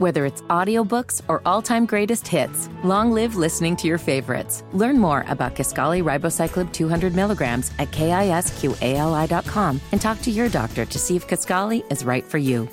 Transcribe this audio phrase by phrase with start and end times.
[0.00, 4.64] Whether it's audiobooks or all-time greatest hits, long live listening to your favorites.
[4.72, 10.98] Learn more about Kisqali Ribociclib 200 milligrams at kisqali.com and talk to your doctor to
[10.98, 12.66] see if Kisqali is right for you.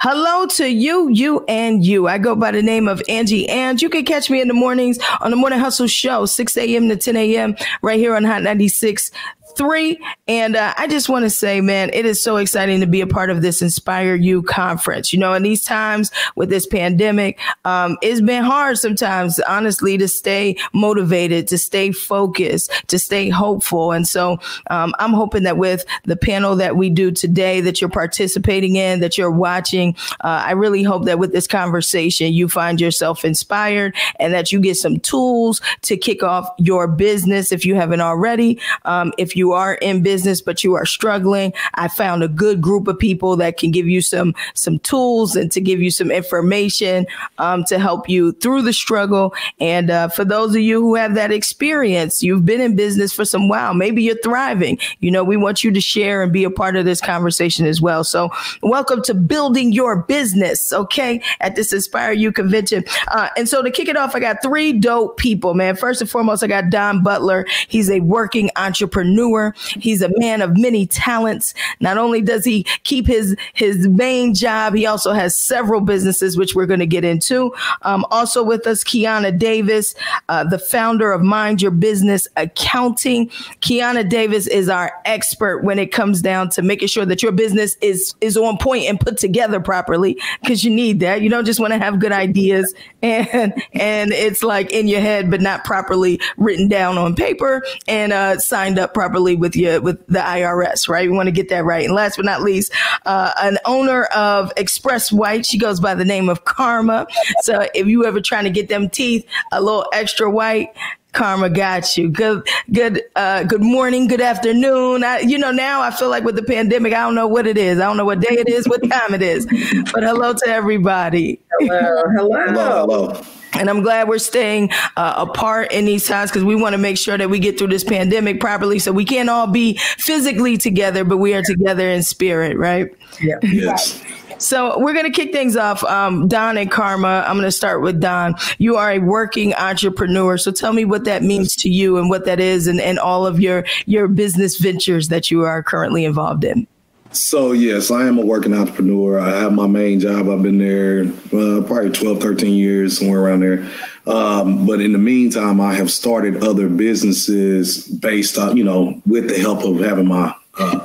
[0.00, 2.08] Hello to you, you, and you.
[2.08, 4.98] I go by the name of Angie and You can catch me in the mornings
[5.20, 6.88] on the Morning Hustle Show, 6 a.m.
[6.88, 7.56] to 10 a.m.
[7.82, 9.10] right here on Hot 96
[9.56, 9.98] three.
[10.26, 13.06] And uh, I just want to say, man, it is so exciting to be a
[13.06, 15.12] part of this Inspire You conference.
[15.12, 20.08] You know, in these times with this pandemic, um, it's been hard sometimes, honestly, to
[20.08, 23.92] stay motivated, to stay focused, to stay hopeful.
[23.92, 24.38] And so
[24.70, 29.00] um, I'm hoping that with the panel that we do today, that you're participating in,
[29.00, 33.94] that you're watching, uh, I really hope that with this conversation, you find yourself inspired
[34.18, 38.58] and that you get some tools to kick off your business if you haven't already.
[38.84, 42.88] Um, if you are in business but you are struggling, I found a good group
[42.88, 47.06] of people that can give you some some tools and to give you some information
[47.38, 49.34] um, to help you through the struggle.
[49.60, 53.24] And uh, for those of you who have that experience, you've been in business for
[53.24, 54.78] some while, maybe you're thriving.
[55.00, 57.80] You know, we want you to share and be a part of this conversation as
[57.80, 58.04] well.
[58.04, 58.30] So,
[58.62, 60.72] welcome to building your business.
[60.72, 62.84] Okay, at this Inspire You convention.
[63.08, 65.76] Uh, and so to kick it off, I got three dope people, man.
[65.76, 67.46] First and foremost, I got Don Butler.
[67.68, 69.54] He's a working entrepreneur entrepreneur.
[69.80, 71.54] He's a man of many talents.
[71.80, 76.54] Not only does he keep his his main job, he also has several businesses, which
[76.54, 77.54] we're going to get into.
[77.82, 79.94] Um, also with us, Kiana Davis,
[80.28, 83.28] uh, the founder of Mind Your Business Accounting.
[83.60, 87.76] Kiana Davis is our expert when it comes down to making sure that your business
[87.80, 91.22] is is on point and put together properly, because you need that.
[91.22, 95.30] You don't just want to have good ideas and and it's like in your head,
[95.30, 99.80] but not properly written down on paper and uh, signed up properly properly with your
[99.80, 101.08] with the IRS, right?
[101.08, 101.84] We want to get that right.
[101.84, 102.72] And last but not least,
[103.06, 105.46] uh, an owner of Express White.
[105.46, 107.06] She goes by the name of Karma.
[107.42, 110.70] So if you ever trying to get them teeth a little extra white,
[111.14, 112.08] Karma got you.
[112.08, 115.04] Good, good, uh, good morning, good afternoon.
[115.04, 117.56] I, you know, now I feel like with the pandemic, I don't know what it
[117.56, 117.78] is.
[117.78, 119.46] I don't know what day it is, what time it is.
[119.92, 121.40] But hello to everybody.
[121.60, 122.86] Hello, hello, hello.
[122.86, 123.22] hello.
[123.56, 126.98] And I'm glad we're staying uh, apart in these times because we want to make
[126.98, 128.80] sure that we get through this pandemic properly.
[128.80, 132.92] So we can't all be physically together, but we are together in spirit, right?
[133.20, 133.36] Yeah.
[133.42, 134.02] Yes.
[134.38, 135.82] So we're going to kick things off.
[135.84, 138.34] Um, Don and Karma, I'm going to start with Don.
[138.58, 140.36] You are a working entrepreneur.
[140.38, 143.26] So tell me what that means to you and what that is and, and all
[143.26, 146.66] of your, your business ventures that you are currently involved in.
[147.14, 149.20] So, yes, I am a working entrepreneur.
[149.20, 150.28] I have my main job.
[150.28, 153.70] I've been there uh, probably 12, 13 years, somewhere around there.
[154.04, 159.28] Um, but in the meantime, I have started other businesses based on, you know, with
[159.28, 160.80] the help of having my uh,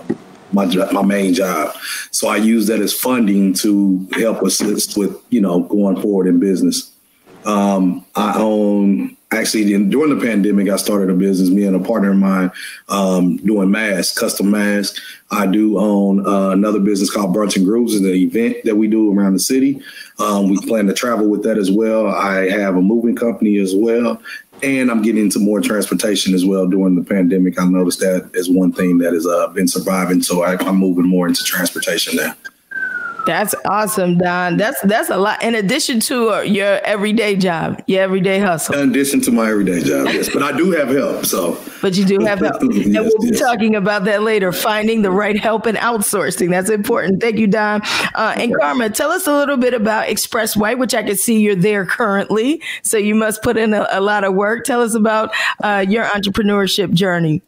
[0.52, 1.76] my my main job.
[2.12, 6.40] So I use that as funding to help assist with, you know, going forward in
[6.40, 6.92] business.
[7.46, 11.50] Um, I own actually during the pandemic, I started a business.
[11.50, 12.52] Me and a partner of mine
[12.90, 15.00] um, doing masks, custom masks.
[15.32, 18.88] I do own uh, another business called Brunch and Grooves, is an event that we
[18.88, 19.82] do around the city.
[20.18, 22.08] Um, we plan to travel with that as well.
[22.08, 24.22] I have a moving company as well,
[24.64, 27.60] and I'm getting into more transportation as well during the pandemic.
[27.60, 31.08] I noticed that as one thing that has uh, been surviving, so I, I'm moving
[31.08, 32.34] more into transportation now.
[33.26, 34.58] That's awesome, Don.
[34.58, 35.44] That's that's a lot.
[35.44, 38.76] In addition to uh, your everyday job, your everyday hustle.
[38.76, 40.30] In addition to my everyday job, yes.
[40.32, 41.26] But I do have help.
[41.26, 41.62] So.
[41.82, 43.40] But you do have help, yes, and we'll be yes.
[43.40, 44.52] talking about that later.
[44.52, 46.50] Finding the right help and outsourcing.
[46.50, 47.22] That's important.
[47.22, 47.82] Thank you, Don.
[48.16, 51.40] Uh, and Karma, tell us a little bit about Express White, which I can see
[51.40, 52.62] you're there currently.
[52.84, 54.66] So you must put in a, a lot of work.
[54.66, 57.42] Tell us about uh, your entrepreneurship journey.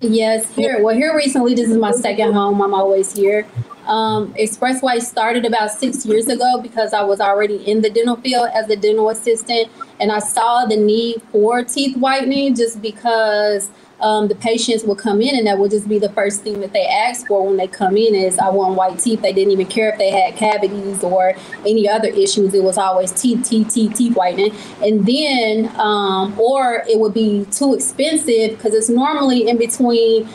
[0.00, 0.80] Yes, here.
[0.80, 2.62] Well, here recently, this is my second home.
[2.62, 3.44] I'm always here.
[3.84, 8.14] Um, Express White started about six years ago because I was already in the dental
[8.14, 13.70] field as a dental assistant, and I saw the need for teeth whitening just because
[14.00, 16.72] um, the patients will come in and that will just be the first thing that
[16.72, 19.22] they ask for when they come in is I want white teeth.
[19.22, 21.34] They didn't even care if they had cavities or
[21.66, 22.54] any other issues.
[22.54, 24.54] It was always teeth, teeth, teeth, teeth whitening.
[24.82, 30.28] And then, um, or it would be too expensive because it's normally in between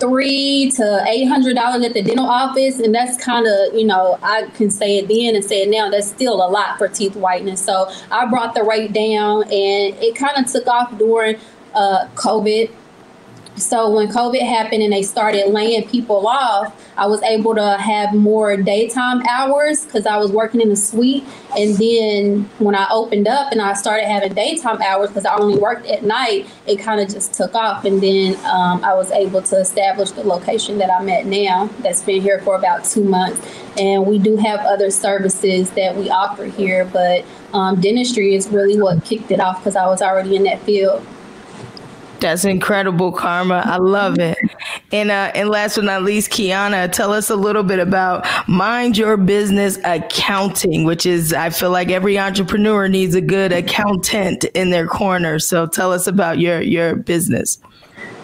[0.00, 4.18] three to eight hundred dollars at the dental office, and that's kind of you know
[4.22, 5.88] I can say it then and say it now.
[5.88, 7.56] That's still a lot for teeth whitening.
[7.56, 11.36] So I brought the rate down, and it kind of took off during
[11.74, 12.70] uh, COVID
[13.56, 18.12] So when COVID happened and they started laying people off, I was able to have
[18.12, 21.24] more daytime hours because I was working in a suite.
[21.56, 25.56] And then when I opened up and I started having daytime hours because I only
[25.56, 27.84] worked at night, it kind of just took off.
[27.84, 31.70] And then um, I was able to establish the location that I'm at now.
[31.78, 33.40] That's been here for about two months.
[33.78, 38.80] And we do have other services that we offer here, but um, dentistry is really
[38.80, 41.06] what kicked it off because I was already in that field.
[42.24, 43.62] That's incredible, Karma.
[43.66, 44.38] I love it.
[44.92, 48.96] And uh, and last but not least, Kiana, tell us a little bit about Mind
[48.96, 54.70] Your Business Accounting, which is I feel like every entrepreneur needs a good accountant in
[54.70, 55.38] their corner.
[55.38, 57.58] So tell us about your your business.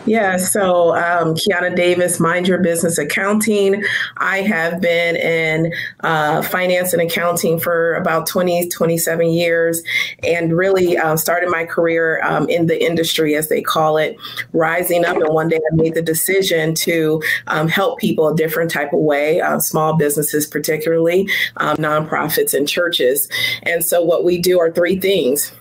[0.06, 3.85] Yeah, so um, Kiana Davis, Mind Your Business Accounting.
[4.17, 9.82] I have been in uh, finance and accounting for about 20, 27 years
[10.23, 14.17] and really uh, started my career um, in the industry, as they call it,
[14.55, 15.17] rising up.
[15.17, 19.00] And one day I made the decision to um, help people a different type of
[19.00, 23.29] way, uh, small businesses, particularly um, nonprofits and churches.
[23.64, 25.53] And so what we do are three things.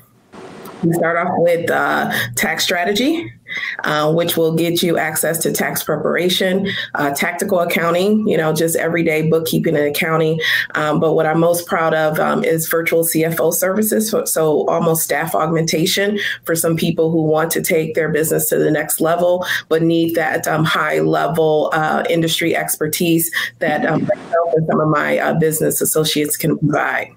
[0.82, 3.34] We start off with uh, tax strategy
[3.84, 8.76] uh, which will get you access to tax preparation, uh, tactical accounting, you know, just
[8.76, 10.40] everyday bookkeeping and accounting.
[10.76, 14.10] Um, but what I'm most proud of um, is virtual CFO services.
[14.10, 18.58] So, so, almost staff augmentation for some people who want to take their business to
[18.58, 24.08] the next level, but need that um, high level uh, industry expertise that um,
[24.68, 27.16] some of my uh, business associates can provide.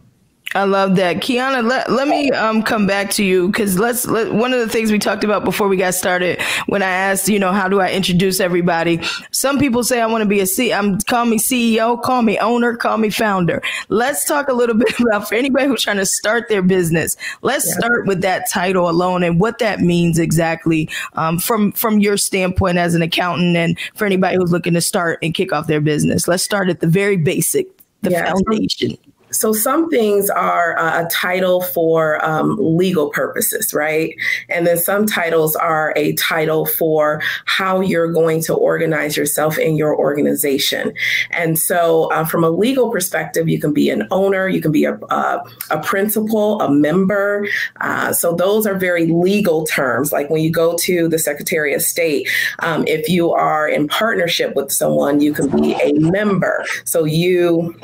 [0.54, 1.16] I love that.
[1.16, 4.68] Kiana, let, let me um, come back to you because let's let, one of the
[4.68, 7.80] things we talked about before we got started when I asked, you know, how do
[7.80, 9.00] I introduce everybody?
[9.30, 12.38] Some people say I want to be a C I'm call me CEO, call me
[12.38, 13.62] owner, call me founder.
[13.88, 17.16] Let's talk a little bit about for anybody who's trying to start their business.
[17.40, 17.78] Let's yeah.
[17.78, 22.78] start with that title alone and what that means exactly um, from from your standpoint
[22.78, 26.28] as an accountant and for anybody who's looking to start and kick off their business.
[26.28, 27.66] Let's start at the very basic,
[28.02, 28.32] the yeah.
[28.32, 28.90] foundation.
[28.90, 34.14] So some things are uh, a title for um, legal purposes, right?
[34.48, 39.76] And then some titles are a title for how you're going to organize yourself in
[39.76, 40.92] your organization.
[41.30, 44.84] And so, uh, from a legal perspective, you can be an owner, you can be
[44.84, 47.46] a, a, a principal, a member.
[47.80, 50.12] Uh, so those are very legal terms.
[50.12, 52.28] Like when you go to the Secretary of State,
[52.60, 56.64] um, if you are in partnership with someone, you can be a member.
[56.84, 57.74] So you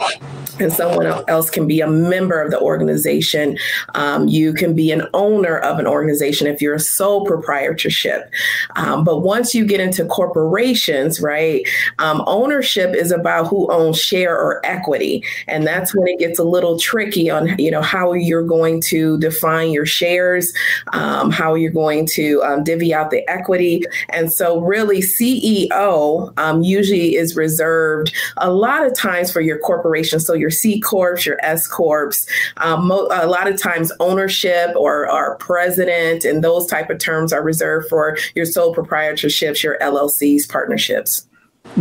[0.58, 3.58] and someone else can be a member of the organization.
[3.94, 8.30] Um, you can be an owner of an organization if you're a sole proprietorship.
[8.76, 11.66] Um, but once you get into corporations, right,
[11.98, 16.44] um, ownership is about who owns share or equity, and that's when it gets a
[16.44, 20.52] little tricky on you know how you're going to define your shares,
[20.92, 26.62] um, how you're going to um, divvy out the equity, and so really CEO um,
[26.62, 30.20] usually is reserved a lot of times for your corporation.
[30.20, 32.10] So your C corps, your S corps.
[32.56, 37.32] Um, mo- a lot of times, ownership or, or president and those type of terms
[37.32, 41.27] are reserved for your sole proprietorships, your LLCs, partnerships.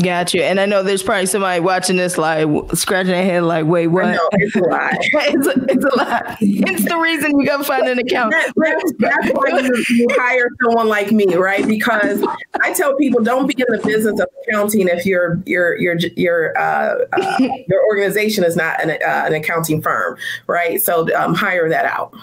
[0.02, 0.46] Gotcha.
[0.46, 4.06] And I know there's probably somebody watching this like scratching their head like, wait, what?
[4.06, 4.92] Know, it's a lot.
[5.00, 6.38] it's, a, it's a lot.
[6.40, 8.32] It's the reason you got to find an account.
[8.32, 11.68] That, that's, that's why you, you, hire someone like me, right?
[11.68, 12.24] Because
[12.62, 16.58] I tell people don't be in the business of accounting if your your your your
[16.58, 17.38] uh, uh,
[17.68, 20.82] your organization is not an, uh, an accounting firm, right?
[20.82, 22.14] So um, hire that out.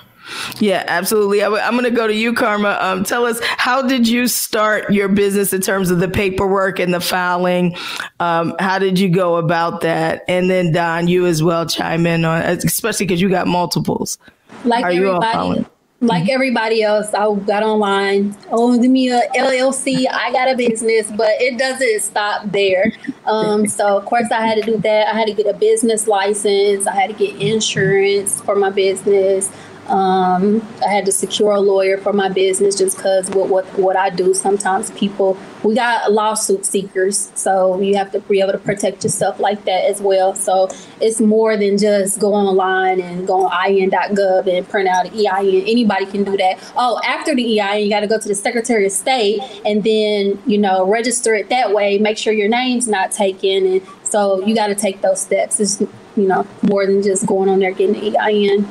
[0.59, 1.43] Yeah, absolutely.
[1.43, 2.79] i w- I'm going to go to you, Karma.
[2.81, 6.95] Um, tell us how did you start your business in terms of the paperwork and
[6.95, 7.77] the filing?
[8.21, 10.25] Um, how did you go about that?
[10.29, 14.19] And then Don, you as well chime in on, especially because you got multiples.
[14.65, 15.67] Like Are everybody,
[16.01, 18.37] like everybody else, I got online.
[18.51, 20.05] Give me a LLC.
[20.11, 22.93] I got a business, but it doesn't stop there.
[23.27, 25.09] Um, so of course I had to do that.
[25.09, 26.87] I had to get a business license.
[26.87, 29.51] I had to get insurance for my business.
[29.89, 33.97] Um, I had to secure a lawyer for my business just because what, what what
[33.97, 34.33] I do.
[34.33, 39.39] Sometimes people we got lawsuit seekers, so you have to be able to protect yourself
[39.39, 40.35] like that as well.
[40.35, 40.69] So
[41.01, 45.65] it's more than just go online and go on in.gov and print out an EIN.
[45.67, 46.59] Anybody can do that.
[46.77, 50.43] Oh, after the EIN, you got to go to the Secretary of State and then
[50.47, 51.99] you know register it that way.
[51.99, 55.61] Make sure your name's not taken, and so you got to take those steps.
[55.61, 55.81] It's
[56.17, 58.67] you know more than just going on there getting the EIN.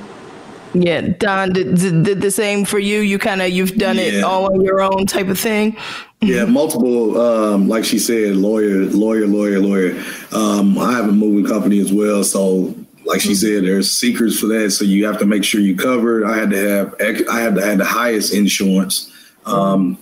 [0.74, 3.00] Yeah, Don did, did, the same for you.
[3.02, 4.04] You kind of you've done yeah.
[4.04, 5.78] it all on your own type of thing.
[6.22, 7.20] Yeah, multiple.
[7.20, 10.04] Um, like she said, lawyer, lawyer, lawyer, lawyer.
[10.32, 12.74] Um, I have a moving company as well, so
[13.06, 14.72] like she said, there's secrets for that.
[14.72, 16.24] So you have to make sure you covered.
[16.24, 16.96] I had to have
[17.30, 19.12] I had to have the highest insurance.
[19.46, 19.98] Um,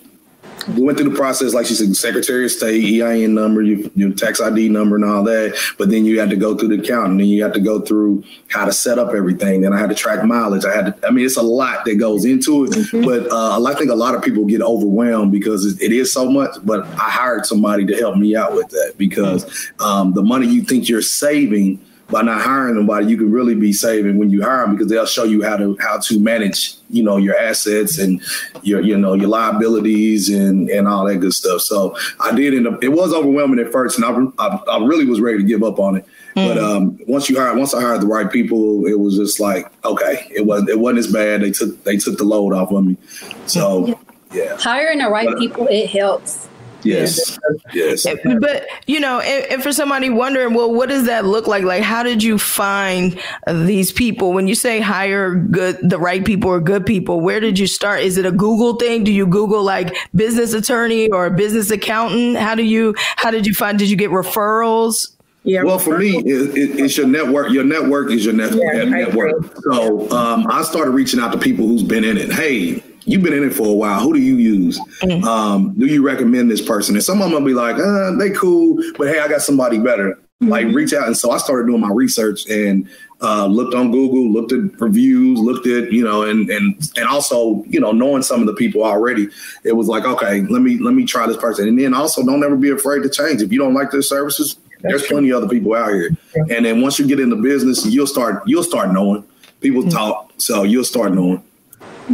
[0.68, 4.12] we went through the process, like she said, Secretary of State, EIN number, your, your
[4.12, 5.58] tax ID number, and all that.
[5.78, 7.80] But then you had to go through the accounting, and then you had to go
[7.80, 9.62] through how to set up everything.
[9.62, 10.64] Then I had to track mileage.
[10.64, 11.06] I had to.
[11.06, 12.70] I mean, it's a lot that goes into it.
[12.70, 13.04] Mm-hmm.
[13.04, 16.30] But uh, I think a lot of people get overwhelmed because it, it is so
[16.30, 16.56] much.
[16.62, 20.62] But I hired somebody to help me out with that because um, the money you
[20.62, 21.80] think you're saving
[22.12, 25.06] by not hiring somebody, you can really be saving when you hire them because they'll
[25.06, 28.22] show you how to how to manage, you know, your assets and
[28.62, 31.62] your you know your liabilities and and all that good stuff.
[31.62, 32.84] So I did end up.
[32.84, 34.04] It was overwhelming at first, and
[34.38, 36.06] I I, I really was ready to give up on it.
[36.36, 36.48] Mm.
[36.48, 39.72] But um, once you hired, once I hired the right people, it was just like
[39.84, 41.40] okay, it was it wasn't as bad.
[41.40, 42.98] They took they took the load off of me.
[43.46, 43.98] So
[44.32, 46.48] yeah, hiring the right but, people it helps.
[46.84, 47.38] Yes.
[47.72, 48.06] Yes.
[48.40, 51.64] But you know, and, for somebody wondering, well, what does that look like?
[51.64, 54.32] Like, how did you find these people?
[54.32, 58.00] When you say hire good, the right people or good people, where did you start?
[58.00, 59.04] Is it a Google thing?
[59.04, 62.36] Do you Google like business attorney or business accountant?
[62.36, 62.94] How do you?
[63.16, 63.78] How did you find?
[63.78, 65.12] Did you get referrals?
[65.44, 67.50] Yeah, well, for me, it, it, it's your network.
[67.50, 68.74] Your network is your network.
[68.74, 69.52] Yeah, network.
[69.62, 72.32] So um, I started reaching out to people who's been in it.
[72.32, 74.00] Hey, you've been in it for a while.
[74.00, 74.78] Who do you use?
[75.02, 75.24] Mm-hmm.
[75.24, 76.94] Um, do you recommend this person?
[76.94, 79.78] And some of them will be like, uh, they cool, but hey, I got somebody
[79.78, 80.14] better.
[80.14, 80.48] Mm-hmm.
[80.48, 81.06] Like reach out.
[81.06, 82.88] And so I started doing my research and
[83.20, 87.62] uh, looked on Google, looked at reviews, looked at you know, and and and also
[87.68, 89.28] you know knowing some of the people already,
[89.62, 91.68] it was like okay, let me let me try this person.
[91.68, 93.40] And then also don't ever be afraid to change.
[93.40, 95.16] If you don't like their services, That's there's true.
[95.16, 96.10] plenty of other people out here.
[96.34, 99.24] And then once you get into business, you'll start you'll start knowing.
[99.60, 99.90] People mm-hmm.
[99.90, 101.44] talk, so you'll start knowing.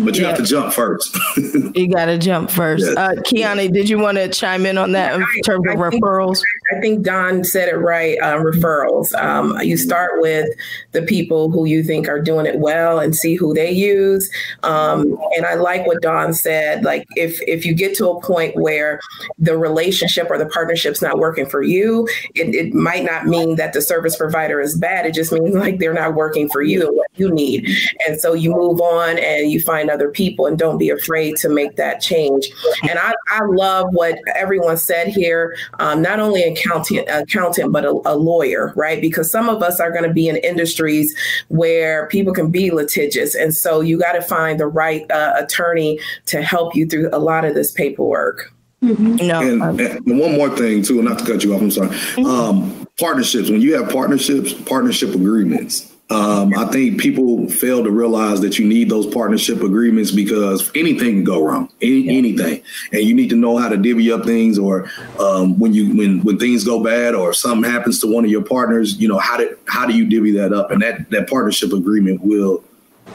[0.05, 0.29] But you yeah.
[0.29, 1.17] have to jump first.
[1.37, 2.85] you got to jump first.
[2.85, 2.97] Yes.
[2.97, 6.43] Uh, Kiana, did you want to chime in on that in terms of referrals?
[6.75, 8.19] I think Don said it right.
[8.21, 9.15] Uh, referrals.
[9.15, 10.49] Um, you start with
[10.93, 14.31] the people who you think are doing it well and see who they use.
[14.63, 16.85] Um, and I like what Don said.
[16.85, 19.01] Like if if you get to a point where
[19.39, 23.73] the relationship or the partnership's not working for you, it, it might not mean that
[23.73, 25.07] the service provider is bad.
[25.07, 27.69] It just means like they're not working for you and what you need.
[28.07, 31.49] And so you move on and you find other people and don't be afraid to
[31.49, 32.51] make that change.
[32.89, 35.57] And I, I love what everyone said here.
[35.79, 39.01] Um, not only in accountant, accountant, but a, a lawyer, right?
[39.01, 41.15] Because some of us are going to be in industries
[41.49, 46.01] where people can be litigious, and so you got to find the right uh, attorney
[46.27, 48.53] to help you through a lot of this paperwork.
[48.83, 49.27] Mm-hmm.
[49.27, 51.61] No, and, and, one more thing too, not to cut you off.
[51.61, 51.89] I'm sorry.
[51.89, 52.27] Mm-hmm.
[52.27, 53.51] Um, partnerships.
[53.51, 58.67] When you have partnerships, partnership agreements um, I think people fail to realize that you
[58.67, 62.13] need those partnership agreements because anything can go wrong, any, yeah.
[62.13, 62.63] anything,
[62.93, 64.59] and you need to know how to divvy up things.
[64.59, 68.31] Or um, when you when when things go bad, or something happens to one of
[68.31, 70.71] your partners, you know how do how do you divvy that up?
[70.71, 72.65] And that that partnership agreement will,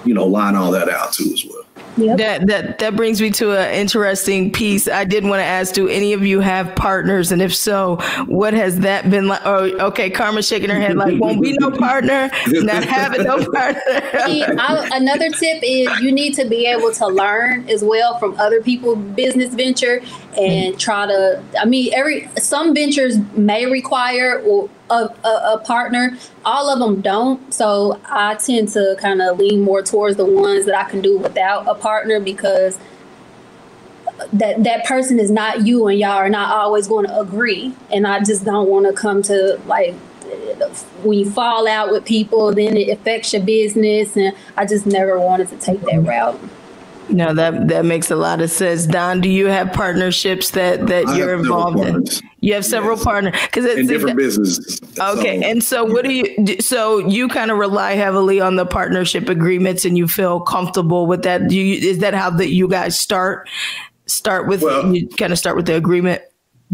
[0.05, 1.63] you know, line all that out too as well.
[1.97, 2.17] Yep.
[2.17, 4.87] That that that brings me to an interesting piece.
[4.87, 8.53] I did want to ask: Do any of you have partners, and if so, what
[8.53, 9.41] has that been like?
[9.45, 13.81] Oh, okay, Karma shaking her head like, "Won't be no partner, not having no partner."
[13.87, 18.61] I, another tip is you need to be able to learn as well from other
[18.61, 20.01] people' business venture
[20.37, 20.77] and mm-hmm.
[20.77, 21.43] try to.
[21.59, 26.17] I mean, every some ventures may require a, a, a, partner.
[26.45, 27.53] All of them don't.
[27.53, 31.17] So I tend to kind of lean more towards the ones that I can do
[31.17, 32.79] without a partner because
[34.31, 37.73] that that person is not you and y'all are not always going to agree.
[37.91, 39.95] And I just don't want to come to like
[41.03, 44.15] when you fall out with people, then it affects your business.
[44.15, 46.07] And I just never wanted to take that mm-hmm.
[46.07, 46.39] route.
[47.09, 48.85] No, that that makes a lot of sense.
[48.85, 52.05] Don, do you have partnerships that that I you're involved in?
[52.39, 53.03] You have several yes.
[53.03, 54.81] partners because it's in different businesses.
[54.99, 56.61] Okay, so, and so what do you?
[56.61, 61.23] So you kind of rely heavily on the partnership agreements, and you feel comfortable with
[61.23, 61.47] that.
[61.47, 63.49] Do you, is that how that you guys start?
[64.05, 66.21] Start with well, you kind of start with the agreement.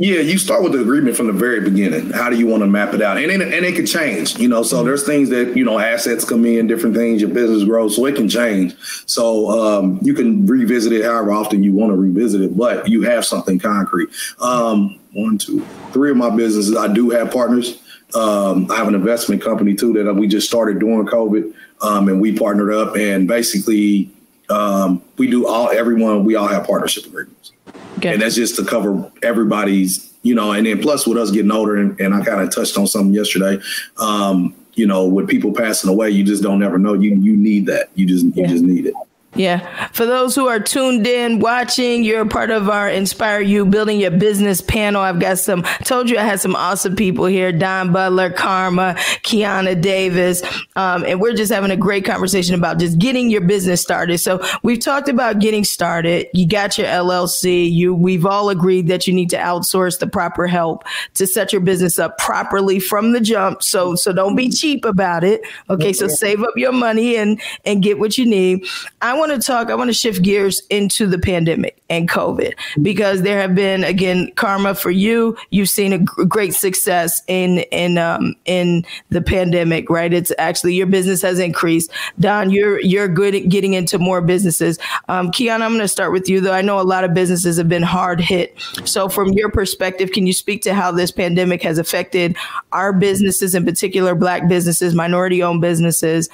[0.01, 2.11] Yeah, you start with the agreement from the very beginning.
[2.11, 3.17] How do you want to map it out?
[3.17, 4.63] And it, and it can change, you know.
[4.63, 4.87] So mm-hmm.
[4.87, 8.15] there's things that you know, assets come in, different things, your business grows, so it
[8.15, 8.77] can change.
[9.07, 13.01] So um, you can revisit it however often you want to revisit it, but you
[13.01, 14.07] have something concrete.
[14.39, 17.81] Um, one, two, three of my businesses, I do have partners.
[18.15, 22.21] Um, I have an investment company too that we just started during COVID, um, and
[22.21, 24.09] we partnered up, and basically
[24.49, 26.23] um, we do all everyone.
[26.23, 27.51] We all have partnership agreements.
[27.99, 28.13] Okay.
[28.13, 31.75] And that's just to cover everybody's, you know, and then plus with us getting older,
[31.75, 33.61] and, and I kind of touched on something yesterday.
[33.97, 36.93] Um, you know, with people passing away, you just don't ever know.
[36.93, 37.89] You you need that.
[37.95, 38.93] You just you just need it.
[39.35, 39.87] Yeah.
[39.89, 43.99] For those who are tuned in, watching, you're a part of our Inspire You Building
[43.99, 45.01] Your Business panel.
[45.01, 49.79] I've got some, told you I had some awesome people here Don Butler, Karma, Kiana
[49.79, 50.41] Davis.
[50.75, 54.17] Um, and we're just having a great conversation about just getting your business started.
[54.17, 56.27] So we've talked about getting started.
[56.33, 57.71] You got your LLC.
[57.71, 60.83] You, we've all agreed that you need to outsource the proper help
[61.13, 63.61] to set your business up properly from the jump.
[63.61, 65.41] So, so don't be cheap about it.
[65.69, 65.93] Okay.
[65.93, 68.65] So save up your money and, and get what you need.
[69.01, 73.21] I want to talk, I want to shift gears into the pandemic and COVID because
[73.21, 75.37] there have been, again, karma for you.
[75.49, 80.13] You've seen a great success in, in, um, in the pandemic, right?
[80.13, 81.91] It's actually your business has increased.
[82.19, 84.79] Don, you're, you're good at getting into more businesses.
[85.07, 86.53] Um, Kiana, I'm going to start with you though.
[86.53, 88.55] I know a lot of businesses have been hard hit.
[88.85, 92.35] So from your perspective, can you speak to how this pandemic has affected
[92.71, 96.29] our businesses, in particular, Black businesses, minority owned businesses,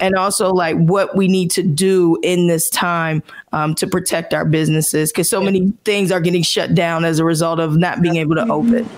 [0.00, 4.44] and also like what we need to do in this time um, to protect our
[4.44, 8.16] businesses because so many things are getting shut down as a result of not being
[8.16, 8.88] able to open.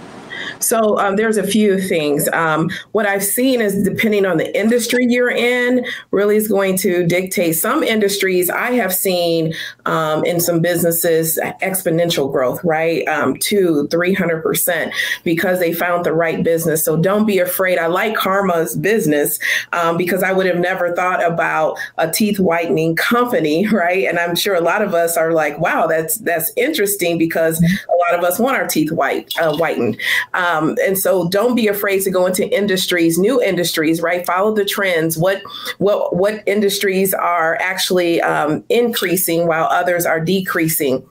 [0.60, 2.28] So um, there's a few things.
[2.32, 7.06] Um, what I've seen is depending on the industry you're in, really is going to
[7.06, 7.56] dictate.
[7.56, 9.54] Some industries I have seen
[9.86, 13.06] um, in some businesses exponential growth, right?
[13.08, 14.92] Um, two, three hundred percent
[15.24, 16.84] because they found the right business.
[16.84, 17.78] So don't be afraid.
[17.78, 19.38] I like Karma's business
[19.72, 24.06] um, because I would have never thought about a teeth whitening company, right?
[24.06, 27.96] And I'm sure a lot of us are like, wow, that's that's interesting because a
[28.10, 29.98] lot of us want our teeth white uh, whitened.
[30.34, 30.49] Um,
[30.84, 34.24] and so don't be afraid to go into industries, new industries, right?
[34.26, 35.16] Follow the trends.
[35.16, 35.42] What
[35.78, 41.06] what what industries are actually um, increasing while others are decreasing?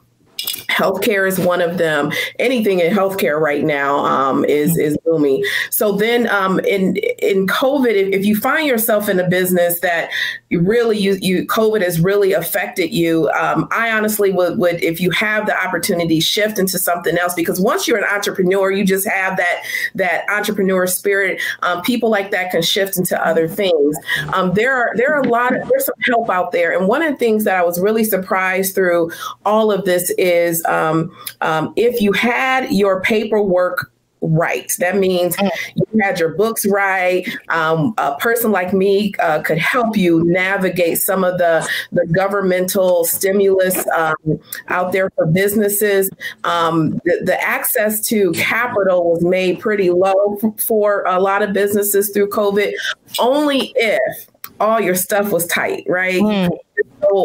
[0.80, 2.12] Healthcare is one of them.
[2.38, 5.44] Anything in healthcare right now um, is is booming.
[5.72, 10.10] So then um, in in covid if, if, you find yourself in a business that
[10.50, 15.02] you really you, you covid has really affected you um, i honestly would would if
[15.02, 17.34] you have the opportunity shift into something else.
[17.34, 19.64] Because once you're an entrepreneur you just have that
[19.96, 21.42] that entrepreneur spirit.
[21.62, 23.98] Um, people like that can shift into other things.
[24.34, 26.78] Um, there are there are a lot of there's some help out there.
[26.78, 29.12] And one of the things that i was really surprised through
[29.46, 34.72] all of this is is um, um, if you had your paperwork right.
[34.80, 35.50] That means mm.
[35.76, 37.28] you had your books right.
[37.50, 43.06] Um, a person like me uh, could help you navigate some of the, the governmental
[43.06, 46.10] stimulus um, out there for businesses.
[46.44, 51.54] Um, the, the, access to capital was made pretty low for, for a lot of
[51.54, 52.74] businesses through COVID,
[53.20, 54.28] only if
[54.60, 56.22] all your stuff was tight, right?
[56.22, 56.50] Mm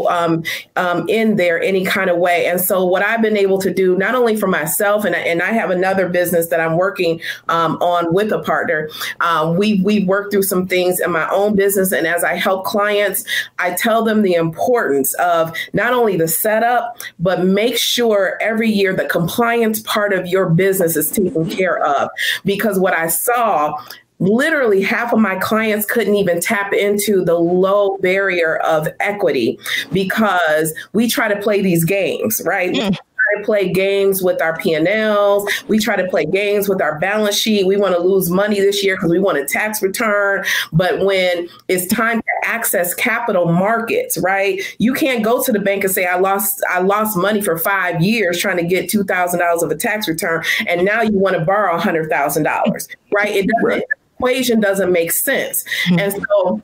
[0.09, 0.43] um,
[0.77, 2.47] um, in there any kind of way.
[2.47, 5.43] And so, what I've been able to do, not only for myself, and I, and
[5.43, 8.89] I have another business that I'm working um, on with a partner.
[9.21, 12.65] Um, we we work through some things in my own business, and as I help
[12.65, 13.25] clients,
[13.59, 18.95] I tell them the importance of not only the setup, but make sure every year
[18.95, 22.09] the compliance part of your business is taken care of.
[22.45, 23.83] Because what I saw
[24.19, 29.59] literally half of my clients couldn't even tap into the low barrier of equity
[29.93, 32.73] because we try to play these games, right?
[32.73, 32.97] Mm
[33.43, 35.51] play games with our P&Ls.
[35.69, 37.67] We try to play games with our balance sheet.
[37.67, 40.45] We want to lose money this year because we want a tax return.
[40.73, 44.61] But when it's time to access capital markets, right?
[44.79, 48.01] You can't go to the bank and say, I lost, I lost money for five
[48.01, 50.45] years trying to get $2,000 of a tax return.
[50.67, 53.29] And now you want to borrow $100,000, right?
[53.29, 53.83] It doesn't, right
[54.25, 55.65] equation doesn't make sense.
[55.87, 55.99] Mm-hmm.
[55.99, 56.63] And so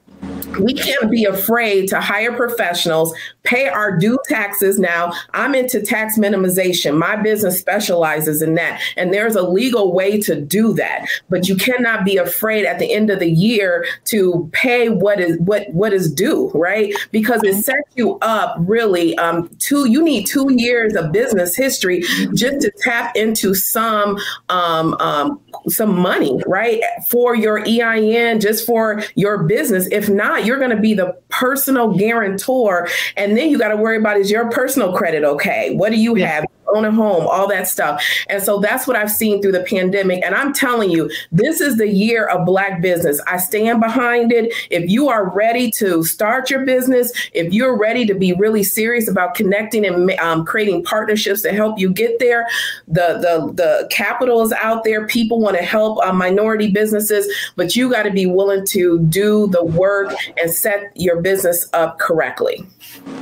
[0.58, 4.78] we can't be afraid to hire professionals, pay our due taxes.
[4.78, 6.98] Now, I'm into tax minimization.
[6.98, 8.80] My business specializes in that.
[8.96, 11.06] And there's a legal way to do that.
[11.28, 15.38] But you cannot be afraid at the end of the year to pay what is
[15.38, 16.94] what what is due, right?
[17.10, 22.02] Because it sets you up really um two you need two years of business history
[22.34, 26.82] just to tap into some um, um some money, right?
[27.08, 29.88] For your EIN, just for your business.
[29.90, 32.88] If not, you're going to be the personal guarantor.
[33.16, 35.74] And then you got to worry about is your personal credit okay?
[35.74, 36.26] What do you yeah.
[36.26, 36.44] have?
[36.74, 38.02] Own a home, all that stuff.
[38.28, 40.24] And so that's what I've seen through the pandemic.
[40.24, 43.20] And I'm telling you, this is the year of Black business.
[43.26, 44.52] I stand behind it.
[44.70, 49.08] If you are ready to start your business, if you're ready to be really serious
[49.08, 52.46] about connecting and um, creating partnerships to help you get there,
[52.88, 55.06] the the the capital is out there.
[55.06, 59.46] People want to help uh, minority businesses, but you got to be willing to do
[59.48, 62.66] the work and set your business up correctly.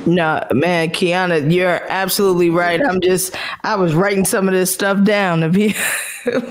[0.06, 2.80] No, man, Kiana, you're absolutely right.
[2.84, 5.74] I'm just, I was writing some of this stuff down to be.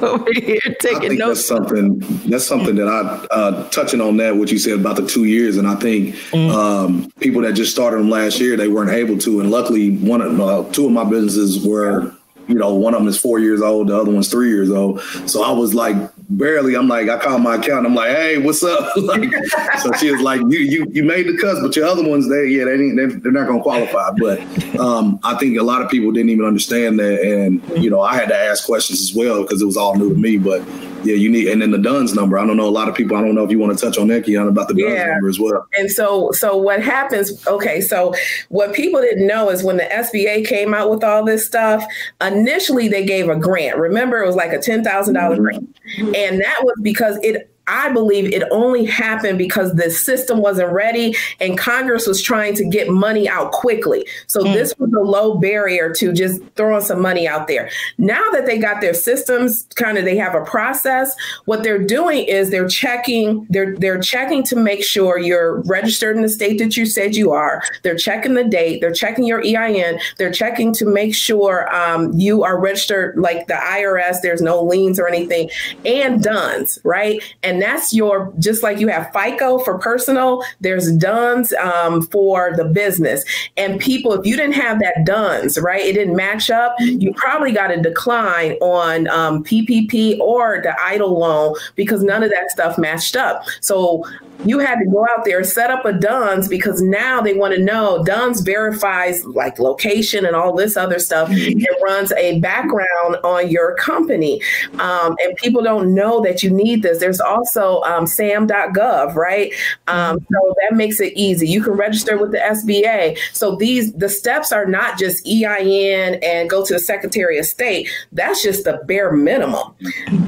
[0.01, 1.47] over here taking notes.
[1.47, 1.99] That's something.
[2.29, 5.57] That's something that I uh, touching on that what you said about the two years,
[5.57, 6.49] and I think mm.
[6.51, 10.21] um, people that just started them last year they weren't able to, and luckily one
[10.21, 12.11] of uh, two of my businesses were
[12.47, 15.01] you know, one of them is four years old, the other one's three years old.
[15.25, 15.95] So I was like,
[16.29, 16.75] barely.
[16.75, 17.85] I'm like, I call my account.
[17.85, 18.95] I'm like, hey, what's up?
[18.97, 19.33] like,
[19.79, 22.47] so she was like, you you you made the cuts, but your other ones, they
[22.47, 24.11] yeah, they they're, they're not gonna qualify.
[24.19, 24.39] But
[24.79, 28.15] um, I think a lot of people didn't even understand that, and you know, I
[28.15, 30.37] had to ask questions as well because it was all new to me.
[30.37, 30.61] But
[31.07, 32.37] yeah, you need, and then the DUNS number.
[32.37, 33.15] I don't know a lot of people.
[33.15, 35.05] I don't know if you want to touch on that, Keon, about the DUNS yeah.
[35.13, 35.65] number as well.
[35.77, 37.45] And so, so what happens?
[37.47, 38.13] Okay, so
[38.49, 41.83] what people didn't know is when the SBA came out with all this stuff,
[42.21, 43.77] initially they gave a grant.
[43.77, 45.43] Remember, it was like a ten thousand dollar mm-hmm.
[45.43, 50.71] grant, and that was because it I believe it only happened because the system wasn't
[50.71, 54.05] ready and Congress was trying to get money out quickly.
[54.27, 54.53] So mm.
[54.53, 57.69] this was a low barrier to just throwing some money out there.
[57.97, 62.23] Now that they got their systems, kind of they have a process, what they're doing
[62.25, 66.77] is they're checking, they're they're checking to make sure you're registered in the state that
[66.77, 67.61] you said you are.
[67.83, 72.43] They're checking the date, they're checking your EIN, they're checking to make sure um, you
[72.43, 75.49] are registered like the IRS, there's no liens or anything,
[75.85, 77.21] and DUNS, right?
[77.43, 82.55] And and that's your just like you have FICO for personal, there's DUNS um, for
[82.55, 83.25] the business.
[83.57, 87.51] And people, if you didn't have that DUNS, right, it didn't match up, you probably
[87.51, 92.77] got a decline on um, PPP or the EIDL loan because none of that stuff
[92.77, 93.43] matched up.
[93.59, 94.03] So
[94.45, 97.61] you had to go out there set up a DUNS because now they want to
[97.61, 101.29] know DUNS verifies like location and all this other stuff.
[101.29, 101.59] Mm-hmm.
[101.59, 104.41] It runs a background on your company,
[104.79, 106.99] um, and people don't know that you need this.
[106.99, 109.53] There's also um, SAM.gov, right?
[109.87, 110.33] Um, mm-hmm.
[110.33, 111.47] so that makes it easy.
[111.47, 113.17] You can register with the SBA.
[113.33, 117.89] So these the steps are not just EIN and go to the Secretary of State.
[118.11, 119.73] That's just the bare minimum.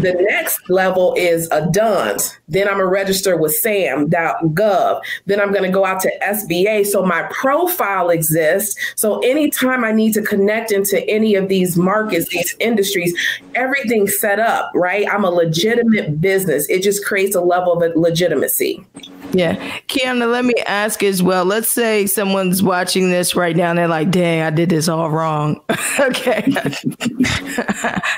[0.01, 2.37] The next level is a DUNS.
[2.47, 5.01] Then I'm gonna register with sam.gov.
[5.25, 6.85] Then I'm going to go out to SBA.
[6.85, 8.79] So my profile exists.
[8.95, 13.17] So anytime I need to connect into any of these markets, these industries,
[13.55, 15.07] everything's set up, right?
[15.11, 16.67] I'm a legitimate business.
[16.69, 18.85] It just creates a level of legitimacy.
[19.31, 19.55] Yeah.
[19.87, 21.45] Kiana, let me ask as well.
[21.45, 25.09] Let's say someone's watching this right now and they're like, dang, I did this all
[25.09, 25.61] wrong.
[25.99, 26.43] okay.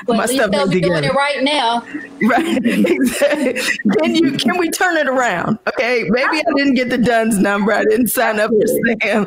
[0.06, 1.86] well, My stuff they'll doing it right now.
[2.22, 2.62] Right.
[2.62, 5.58] can you can we turn it around?
[5.66, 6.04] Okay.
[6.08, 7.72] Maybe I didn't get the DUNS number.
[7.72, 9.26] I didn't sign up for SAM.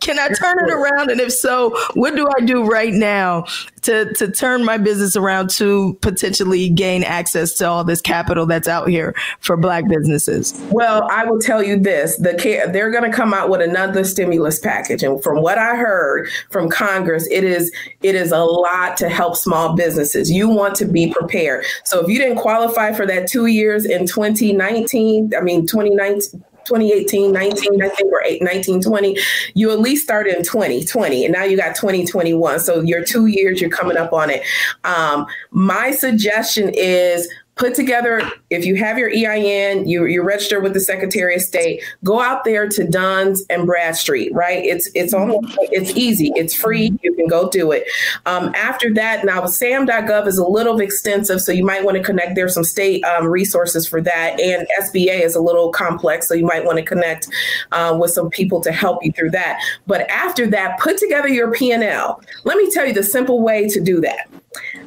[0.00, 1.10] can I turn it around?
[1.10, 3.44] And if so, what do I do right now
[3.82, 8.66] to to turn my business around to potentially gain access to all this capital that's
[8.66, 10.60] out here for black businesses?
[10.70, 12.34] Well, I will tell you this: the
[12.72, 16.68] they're going to come out with another stimulus package, and from what I heard from
[16.68, 17.72] Congress, it is
[18.02, 20.28] it is a lot to help small businesses.
[20.28, 21.66] You want to be prepared.
[21.84, 27.30] So if you didn't qualify for that two years in 2019, I mean 2019 2018,
[27.30, 29.18] 19, I think, or 8, 19, 20,
[29.52, 32.58] you at least started in 2020, and now you got 2021.
[32.60, 34.42] So your two years, you're coming up on it.
[34.82, 40.74] Um, my suggestion is put together if you have your EIN, you, you're registered with
[40.74, 44.64] the Secretary of State, go out there to DUNS and Bradstreet, right?
[44.64, 47.84] It's it's almost it's easy, it's free, you can go do it.
[48.26, 52.34] Um, after that, now SAM.gov is a little extensive, so you might want to connect.
[52.34, 56.46] There's some state um, resources for that, and SBA is a little complex, so you
[56.46, 57.28] might want to connect
[57.72, 59.60] uh, with some people to help you through that.
[59.86, 62.20] But after that, put together your P&L.
[62.44, 64.28] Let me tell you the simple way to do that.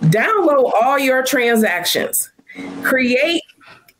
[0.02, 2.32] Download all your transactions
[2.84, 3.42] create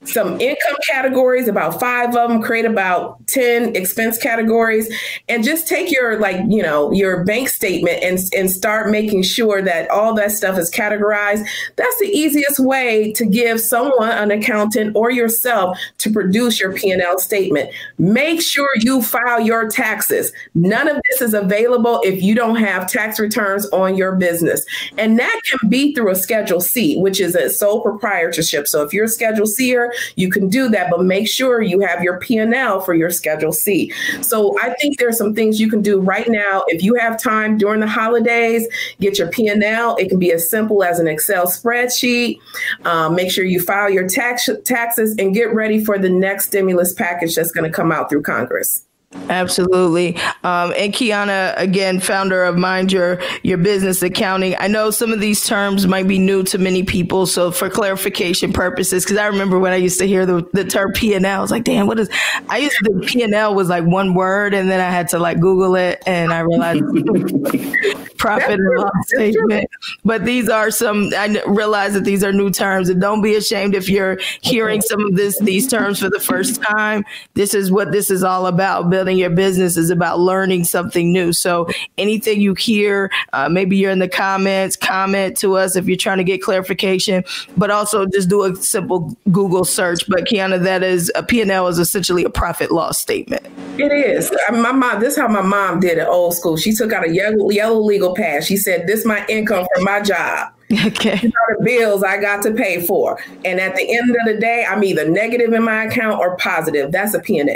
[0.08, 4.92] some income categories, about five of them, create about 10 expense categories,
[5.30, 9.62] and just take your like, you know, your bank statement and, and start making sure
[9.62, 11.48] that all that stuff is categorized.
[11.76, 17.20] That's the easiest way to give someone, an accountant or yourself to produce your P&L
[17.20, 17.72] statement.
[17.98, 20.32] Make sure you file your taxes.
[20.56, 24.66] None of this is available if you don't have tax returns on your business.
[24.98, 28.68] And that can be through a Schedule C, which is a sole proprietorship.
[28.68, 29.68] So if you're a Schedule C
[30.16, 33.92] you can do that, but make sure you have your P&L for your Schedule C.
[34.22, 36.64] So I think there's some things you can do right now.
[36.68, 38.68] If you have time during the holidays,
[39.00, 39.96] get your P&L.
[39.98, 42.40] It can be as simple as an Excel spreadsheet.
[42.86, 46.94] Um, make sure you file your tax taxes and get ready for the next stimulus
[46.94, 48.87] package that's going to come out through Congress.
[49.14, 50.18] Absolutely.
[50.44, 54.56] Um, and Kiana, again, founder of Mind Your Your Business Accounting.
[54.60, 57.26] I know some of these terms might be new to many people.
[57.26, 60.92] So for clarification purposes, because I remember when I used to hear the, the term
[60.92, 62.10] P&L, I was like, damn, what is
[62.50, 65.08] I used to think P and L was like one word and then I had
[65.10, 66.84] to like Google it and I realized
[68.18, 69.70] profit and loss statement.
[70.04, 73.74] But these are some I realize that these are new terms and don't be ashamed
[73.74, 77.06] if you're hearing some of this these terms for the first time.
[77.36, 81.32] This is what this is all about building your business is about learning something new.
[81.32, 81.68] So
[82.00, 86.18] anything you hear, uh, maybe you're in the comments, comment to us if you're trying
[86.18, 87.24] to get clarification,
[87.58, 90.08] but also just do a simple Google search.
[90.08, 93.46] But Kiana, that is a P&L is essentially a profit loss statement.
[93.78, 94.32] It is.
[94.50, 96.58] My mom, this is how my mom did it old school.
[96.58, 98.46] She took out a yellow, yellow legal pad.
[98.46, 100.54] She said, this my income from my job.
[100.70, 101.18] Okay.
[101.18, 103.24] These are the bills I got to pay for.
[103.46, 106.92] And at the end of the day, I'm either negative in my account or positive.
[106.92, 107.48] That's a P&L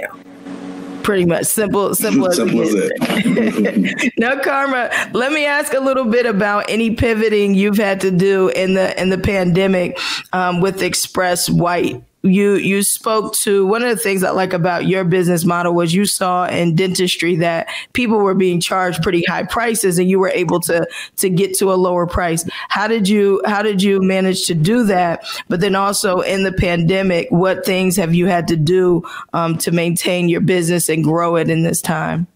[1.03, 4.13] pretty much simple simple as, simple as it.
[4.17, 8.49] Now karma let me ask a little bit about any pivoting you've had to do
[8.49, 9.99] in the in the pandemic
[10.33, 14.85] um, with express white you you spoke to one of the things I like about
[14.85, 19.43] your business model was you saw in dentistry that people were being charged pretty high
[19.43, 22.47] prices and you were able to to get to a lower price.
[22.69, 25.25] How did you how did you manage to do that?
[25.47, 29.03] But then also in the pandemic, what things have you had to do
[29.33, 32.27] um, to maintain your business and grow it in this time?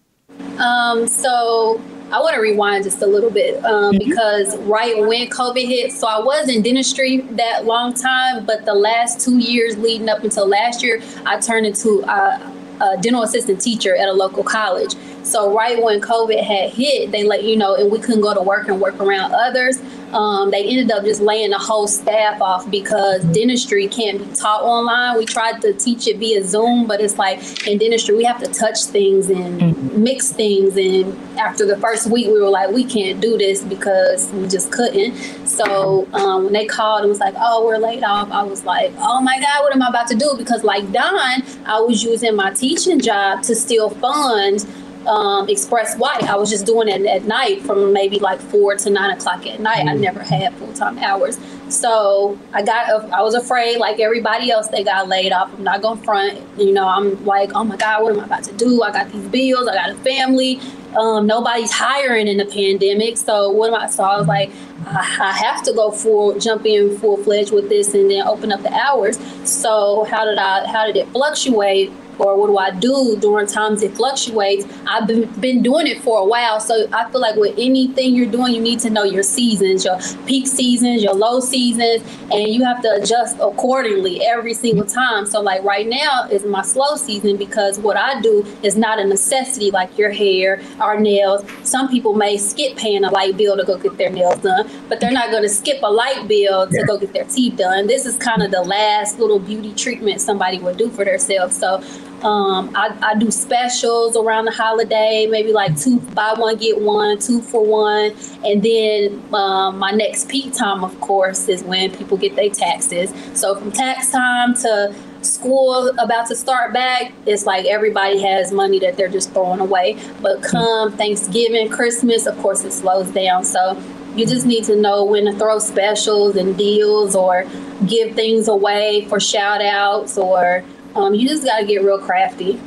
[0.58, 1.80] Um, so
[2.12, 4.08] I want to rewind just a little bit um, mm-hmm.
[4.08, 8.74] because right when COVID hit, so I was in dentistry that long time, but the
[8.74, 13.60] last two years leading up until last year, I turned into a, a dental assistant
[13.60, 14.94] teacher at a local college.
[15.24, 18.42] So right when COVID had hit, they let you know, and we couldn't go to
[18.42, 19.78] work and work around others.
[20.16, 24.62] Um, they ended up just laying the whole staff off because dentistry can't be taught
[24.62, 25.18] online.
[25.18, 28.48] We tried to teach it via Zoom, but it's like in dentistry we have to
[28.48, 30.02] touch things and mm-hmm.
[30.02, 30.78] mix things.
[30.78, 34.72] And after the first week, we were like, we can't do this because we just
[34.72, 35.14] couldn't.
[35.46, 38.92] So um, when they called and was like, oh, we're laid off, I was like,
[38.96, 40.34] oh my God, what am I about to do?
[40.38, 44.66] Because like Don, I was using my teaching job to still fund
[45.06, 46.24] um, Express White.
[46.24, 49.60] I was just doing it at night from maybe like four to nine o'clock at
[49.60, 49.78] night.
[49.78, 49.88] Mm-hmm.
[49.88, 51.38] I never had full time hours.
[51.68, 55.52] So I got, I was afraid, like everybody else, they got laid off.
[55.52, 56.40] I'm not going to front.
[56.58, 58.82] You know, I'm like, oh my God, what am I about to do?
[58.82, 60.60] I got these bills, I got a family.
[60.96, 63.16] Um, nobody's hiring in the pandemic.
[63.16, 63.88] So what am I?
[63.88, 64.50] So I was like,
[64.86, 68.62] I, have to go full, jump in full fledged with this and then open up
[68.62, 69.18] the hours.
[69.44, 71.92] So how did I, how did it fluctuate?
[72.18, 74.66] Or what do I do during times it fluctuates.
[74.86, 76.60] I've been, been doing it for a while.
[76.60, 79.98] So I feel like with anything you're doing, you need to know your seasons, your
[80.26, 82.02] peak seasons, your low seasons,
[82.32, 85.26] and you have to adjust accordingly every single time.
[85.26, 89.04] So like right now is my slow season because what I do is not a
[89.04, 91.44] necessity like your hair or nails.
[91.62, 95.00] Some people may skip paying a light bill to go get their nails done, but
[95.00, 97.86] they're not going to skip a light bill to go get their teeth done.
[97.86, 101.56] This is kind of the last little beauty treatment somebody would do for themselves.
[101.56, 101.82] So
[102.22, 107.18] um, I, I, do specials around the holiday, maybe like two buy one get one,
[107.18, 112.16] two for one, and then um, my next peak time, of course, is when people
[112.16, 113.12] get their taxes.
[113.38, 118.78] So from tax time to school about to start back, it's like everybody has money
[118.78, 119.98] that they're just throwing away.
[120.22, 123.44] But come Thanksgiving, Christmas, of course, it slows down.
[123.44, 123.80] So
[124.14, 127.44] you just need to know when to throw specials and deals or
[127.86, 130.64] give things away for shout outs or
[130.96, 132.60] um, you just got to get real crafty.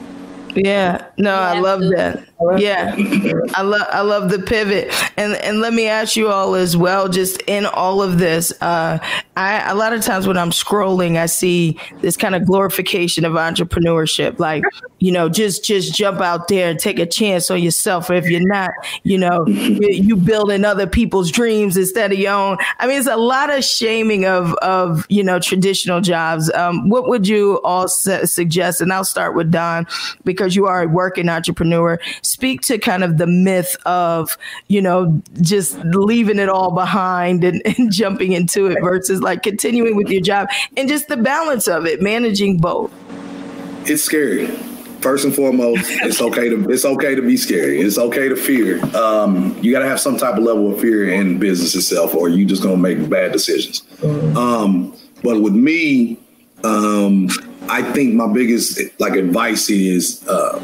[0.56, 2.29] Yeah, no, I love that.
[2.58, 2.96] Yeah,
[3.54, 7.10] I love I love the pivot, and and let me ask you all as well.
[7.10, 8.98] Just in all of this, uh,
[9.36, 13.34] I a lot of times when I'm scrolling, I see this kind of glorification of
[13.34, 14.64] entrepreneurship, like
[15.00, 18.10] you know, just just jump out there and take a chance on yourself.
[18.10, 18.72] If you're not,
[19.04, 22.58] you know, you, you building other people's dreams instead of your own.
[22.80, 26.50] I mean, it's a lot of shaming of of you know traditional jobs.
[26.54, 28.80] Um, what would you all su- suggest?
[28.80, 29.88] And I'll start with Don
[30.24, 32.00] because you are a working entrepreneur
[32.30, 34.38] speak to kind of the myth of,
[34.68, 39.96] you know, just leaving it all behind and, and jumping into it versus like continuing
[39.96, 42.92] with your job and just the balance of it, managing both.
[43.86, 44.48] It's scary
[45.02, 47.82] first and foremost, it's okay to it's okay to be scary.
[47.82, 48.84] It's okay to fear.
[48.96, 52.30] Um, you got to have some type of level of fear in business itself, or
[52.30, 53.84] you just gonna make bad decisions.
[54.04, 56.20] Um, but with me,
[56.64, 57.30] um,
[57.70, 60.62] I think my biggest like advice is uh,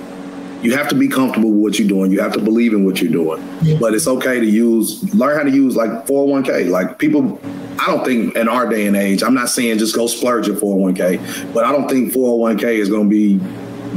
[0.61, 2.11] you have to be comfortable with what you're doing.
[2.11, 3.41] You have to believe in what you're doing.
[3.79, 6.69] But it's okay to use, learn how to use like 401k.
[6.69, 7.39] Like people,
[7.79, 10.55] I don't think in our day and age, I'm not saying just go splurge your
[10.55, 13.37] 401k, but I don't think 401k is going to be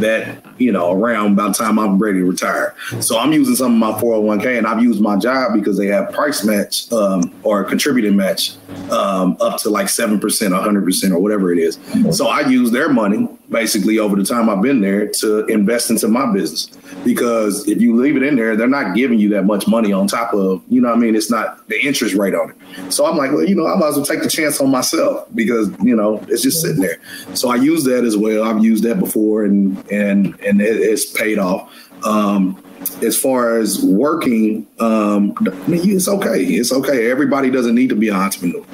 [0.00, 2.74] that you know, around by the time I'm ready to retire.
[3.00, 6.12] So I'm using some of my 401k and I've used my job because they have
[6.12, 8.54] price match um, or contributing match
[8.90, 11.78] um, up to like 7%, 100% or whatever it is.
[12.16, 16.08] So I use their money basically over the time I've been there to invest into
[16.08, 16.66] my business.
[17.04, 20.06] Because if you leave it in there, they're not giving you that much money on
[20.06, 21.14] top of, you know I mean?
[21.16, 22.92] It's not the interest rate on it.
[22.92, 25.26] So I'm like, well, you know, I might as well take the chance on myself
[25.34, 26.98] because, you know, it's just sitting there.
[27.34, 28.44] So I use that as well.
[28.44, 31.72] I've used that before and and and it, it's paid off.
[32.04, 32.62] Um,
[33.02, 36.44] as far as working, um, I mean, it's okay.
[36.44, 37.10] It's okay.
[37.10, 38.64] Everybody doesn't need to be an entrepreneur.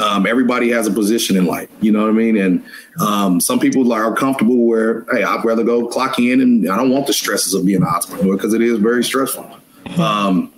[0.00, 2.36] Um, everybody has a position in life, you know what I mean?
[2.36, 2.64] And
[3.00, 6.90] um, some people are comfortable where, hey, I'd rather go clock in and I don't
[6.90, 9.50] want the stresses of being an entrepreneur because it is very stressful.
[9.98, 10.52] Um,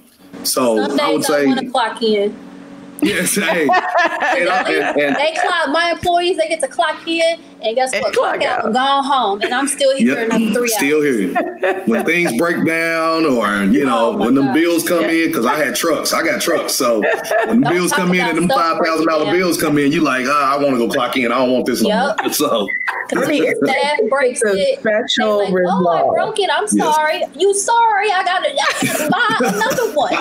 [0.44, 2.36] so I would I say, want to clock in.
[3.02, 6.36] yes, hey, and and- and- they clock my employees.
[6.36, 8.12] They get to clock in, and guess what?
[8.14, 8.64] clock Clock out out.
[8.66, 10.30] and gone home, and I'm still here Yep.
[10.30, 11.16] another three Still hours.
[11.16, 11.82] here.
[11.86, 15.56] When things break down, or you know, Oh when the bills come in, because I
[15.56, 16.74] had trucks, I got trucks.
[16.74, 17.02] So
[17.46, 20.24] when the bills come in and them five thousand dollar bills come in, you like,
[20.28, 21.30] ah, I want to go clock in.
[21.32, 22.16] I don't want this no Yep.
[22.22, 22.32] more.
[22.32, 22.66] So
[23.14, 24.78] I mean, Staff breaks it.
[24.80, 26.50] special They like, oh, I broke it.
[26.52, 26.94] I'm Yes.
[26.94, 27.22] sorry.
[27.34, 28.10] You sorry?
[28.10, 30.14] I gotta, buy another one.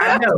[0.00, 0.36] I know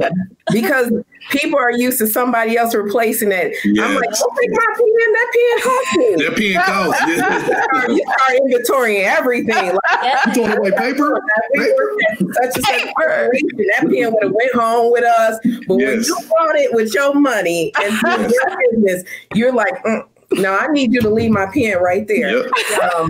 [0.53, 0.91] because
[1.31, 3.55] people are used to somebody else replacing it.
[3.65, 3.85] Yeah.
[3.85, 5.13] I'm like, don't take my pen.
[5.13, 6.17] That pen cost me.
[6.41, 7.03] That pen costs.
[7.07, 7.87] Yeah.
[7.89, 9.77] you start inventorying everything.
[9.91, 10.21] Like, Yeah.
[10.27, 11.21] You throwing away paper?
[11.55, 12.95] we worked at such and such.
[12.97, 15.39] That pen would have went home with us.
[15.67, 20.07] But when you bought it with your money and doing your business, you're like, mm,
[20.33, 22.45] no, I need you to leave my pen right there.
[22.45, 22.95] Yep.
[22.95, 23.09] Um,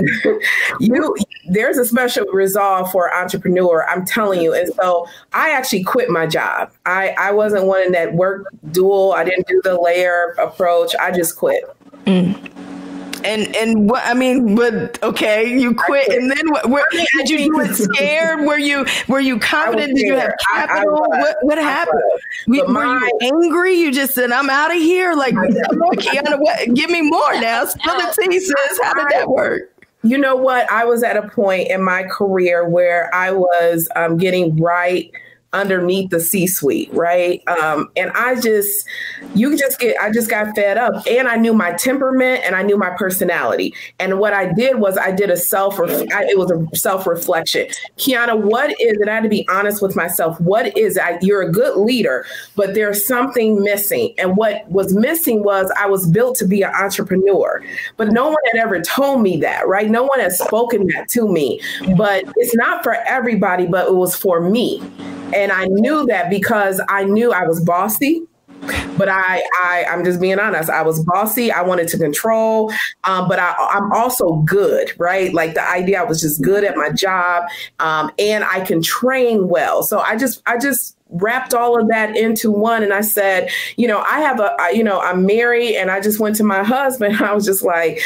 [0.80, 1.14] you
[1.48, 6.26] there's a special resolve for entrepreneur i'm telling you and so i actually quit my
[6.26, 11.10] job i i wasn't one that worked dual i didn't do the layer approach i
[11.10, 11.64] just quit
[13.24, 16.18] And and what I mean, but okay, you quit, quit.
[16.22, 16.68] and then what?
[16.70, 18.40] Where, did you do it scared?
[18.40, 19.96] Were you were you confident?
[19.96, 20.70] Did you have scared.
[20.70, 21.04] I- I capital?
[21.08, 22.02] what what happened?
[22.46, 23.74] We, But were my- you angry?
[23.74, 27.64] You just said, "I'm out of here." Like, Kiana, what, give me more now.
[27.64, 28.80] Spill the tea, sis.
[28.82, 29.68] How did that work?
[30.04, 34.16] you know what i was at a point in my career where i was um,
[34.16, 35.12] getting right
[35.52, 37.46] underneath the C suite, right?
[37.46, 38.86] Um, and I just,
[39.34, 41.06] you just get, I just got fed up.
[41.06, 43.74] And I knew my temperament and I knew my personality.
[43.98, 47.66] And what I did was I did a self, it was a self reflection.
[47.98, 49.08] Kiana, what is it?
[49.08, 50.40] I had to be honest with myself.
[50.40, 52.24] What is I, you're a good leader,
[52.56, 54.14] but there's something missing.
[54.18, 57.62] And what was missing was I was built to be an entrepreneur,
[57.96, 59.90] but no one had ever told me that, right?
[59.90, 61.60] No one had spoken that to me.
[61.96, 64.82] But it's not for everybody, but it was for me.
[65.50, 68.22] I knew that because I knew I was bossy.
[68.96, 70.70] But I, I, I'm just being honest.
[70.70, 71.50] I was bossy.
[71.50, 75.34] I wanted to control, um, but I, I'm also good, right?
[75.34, 77.44] Like the idea, I was just good at my job,
[77.80, 79.82] um, and I can train well.
[79.82, 82.82] So I just, I just wrapped all of that into one.
[82.82, 86.00] And i said you know i have a I, you know i'm married and i
[86.00, 87.16] just went to my husband.
[87.22, 88.00] I was just like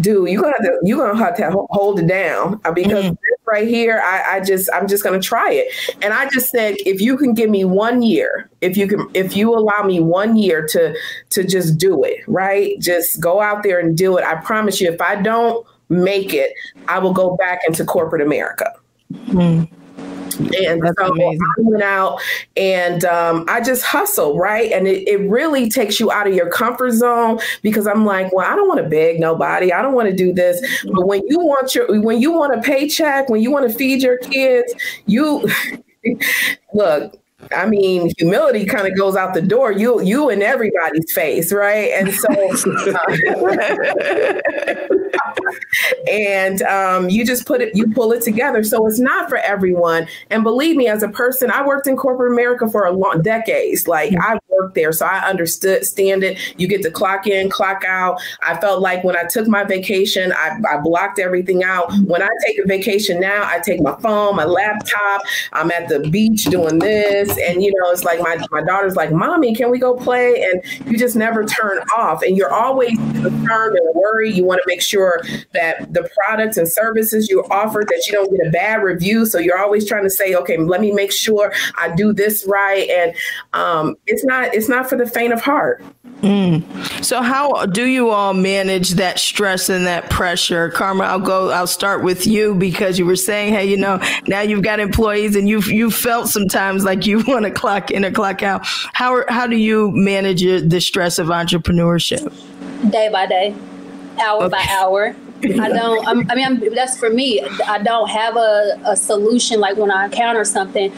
[0.00, 2.60] dude you're gonna have to you're gonna have to hold it down.
[2.64, 3.14] Uh, because mm-hmm.
[3.46, 5.72] right here I, I just i'm just gonna try it.
[6.02, 9.36] And i just said if you can give me one year if you can if
[9.36, 10.94] you allow me one year to
[11.30, 12.78] to just do it right?
[12.80, 14.24] Just go out there and do it.
[14.24, 16.52] I promise you if i don't make it
[16.86, 18.72] i will go back into corporate america.
[19.12, 19.68] Mm.
[20.40, 21.40] And That's so amazing.
[21.40, 22.20] I went out
[22.56, 24.72] and um, I just hustle, right?
[24.72, 28.50] And it, it really takes you out of your comfort zone because I'm like, well,
[28.50, 29.72] I don't want to beg nobody.
[29.72, 30.60] I don't want to do this.
[30.84, 34.02] But when you want your, when you want a paycheck, when you want to feed
[34.02, 34.72] your kids,
[35.06, 35.46] you
[36.74, 37.16] look.
[37.56, 39.72] I mean, humility kind of goes out the door.
[39.72, 41.90] You, you, in everybody's face, right?
[41.92, 42.28] And so,
[46.10, 48.62] and um, you just put it, you pull it together.
[48.62, 50.06] So it's not for everyone.
[50.30, 53.86] And believe me, as a person, I worked in corporate America for a long decades.
[53.88, 56.38] Like I worked there, so I understood stand it.
[56.58, 58.20] You get to clock in, clock out.
[58.42, 61.92] I felt like when I took my vacation, I, I blocked everything out.
[62.04, 65.22] When I take a vacation now, I take my phone, my laptop.
[65.52, 69.12] I'm at the beach doing this, and you know, it's like my my daughter's like,
[69.12, 73.76] "Mommy, can we go play?" And you just never turn off, and you're always concerned
[73.76, 74.34] and worried.
[74.34, 75.22] You want to make sure
[75.52, 79.26] that the products and services you offer that you don't get a bad review.
[79.26, 82.88] So you're always trying to say, okay, let me make sure I do this right.
[82.88, 83.14] And
[83.52, 85.82] um, it's not it's not for the faint of heart.
[86.22, 86.62] Mm.
[87.02, 90.68] So how do you all manage that stress and that pressure?
[90.70, 94.40] Karma, I'll go I'll start with you because you were saying, hey, you know, now
[94.42, 98.10] you've got employees and you've you felt sometimes like you want to clock in or
[98.10, 98.66] clock out.
[98.92, 102.30] How how do you manage your, the stress of entrepreneurship?
[102.90, 103.54] Day by day,
[104.20, 104.50] hour okay.
[104.50, 105.16] by hour.
[105.42, 106.06] I don't.
[106.06, 107.40] I'm, i mean, I'm, that's for me.
[107.66, 109.60] I don't have a, a solution.
[109.60, 110.92] Like when I encounter something,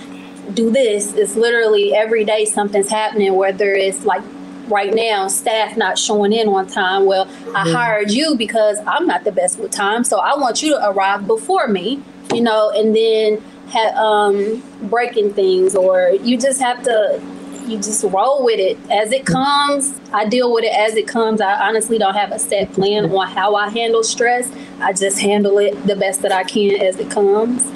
[0.55, 1.15] do this.
[1.15, 3.35] It's literally every day something's happening.
[3.35, 4.23] Whether it's like
[4.69, 7.05] right now, staff not showing in on time.
[7.05, 10.71] Well, I hired you because I'm not the best with time, so I want you
[10.71, 12.03] to arrive before me.
[12.35, 17.23] You know, and then have um, breaking things, or you just have to
[17.67, 19.99] you just roll with it as it comes.
[20.13, 21.41] I deal with it as it comes.
[21.41, 24.51] I honestly don't have a set plan on how I handle stress.
[24.81, 27.71] I just handle it the best that I can as it comes.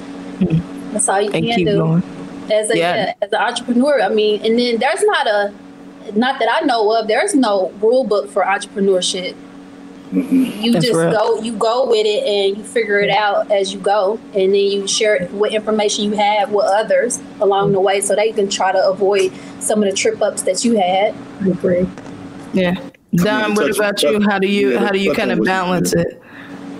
[0.92, 1.76] That's all you and can do.
[1.76, 2.02] Going.
[2.50, 3.14] As a yeah.
[3.20, 5.54] as an entrepreneur, I mean, and then there's not a
[6.14, 7.08] not that I know of.
[7.08, 9.34] There's no rule book for entrepreneurship.
[10.12, 10.62] Mm-hmm.
[10.62, 11.10] You That's just real.
[11.10, 14.54] go, you go with it, and you figure it out as you go, and then
[14.54, 18.70] you share what information you have with others along the way, so they can try
[18.70, 21.14] to avoid some of the trip ups that you had.
[21.40, 21.88] I agree.
[22.52, 22.76] Yeah,
[23.16, 23.54] Don.
[23.54, 24.20] What about you?
[24.22, 26.22] How do you how do you kind of balance it?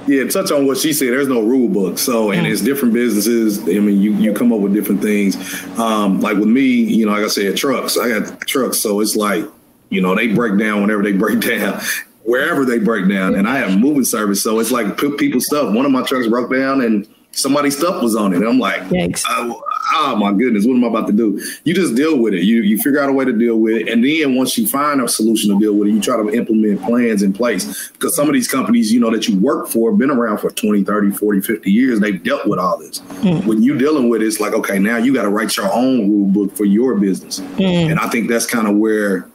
[0.07, 1.09] Yeah, touch on what she said.
[1.09, 1.99] There's no rule book.
[1.99, 2.51] So, and mm.
[2.51, 3.61] it's different businesses.
[3.63, 5.37] I mean, you, you come up with different things.
[5.81, 7.99] Um, like with me, you know, like I said, trucks.
[7.99, 8.79] I got trucks.
[8.79, 9.45] So it's like,
[9.91, 11.81] you know, they break down whenever they break down
[12.27, 13.35] wherever they break down.
[13.35, 15.75] And I have moving service, so it's like people's stuff.
[15.75, 18.39] One of my trucks broke down, and somebody's stuff was on it.
[18.39, 18.83] And I'm like,
[19.29, 19.63] oh,
[19.93, 21.41] oh, my goodness, what am I about to do?
[21.65, 22.43] You just deal with it.
[22.43, 25.01] You you figure out a way to deal with it, and then once you find
[25.01, 27.91] a solution to deal with it, you try to implement plans in place.
[27.91, 30.51] Because some of these companies, you know, that you work for, have been around for
[30.51, 32.01] 20, 30, 40, 50 years.
[32.01, 33.01] They've dealt with all this.
[33.21, 33.47] Mm.
[33.47, 36.11] When you're dealing with it, it's like, okay, now you got to write your own
[36.11, 37.41] rule book for your business.
[37.41, 37.91] Mm.
[37.93, 39.29] And I think that's kind of where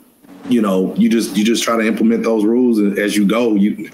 [0.50, 3.56] you know, you just you just try to implement those rules as you go.
[3.56, 3.92] You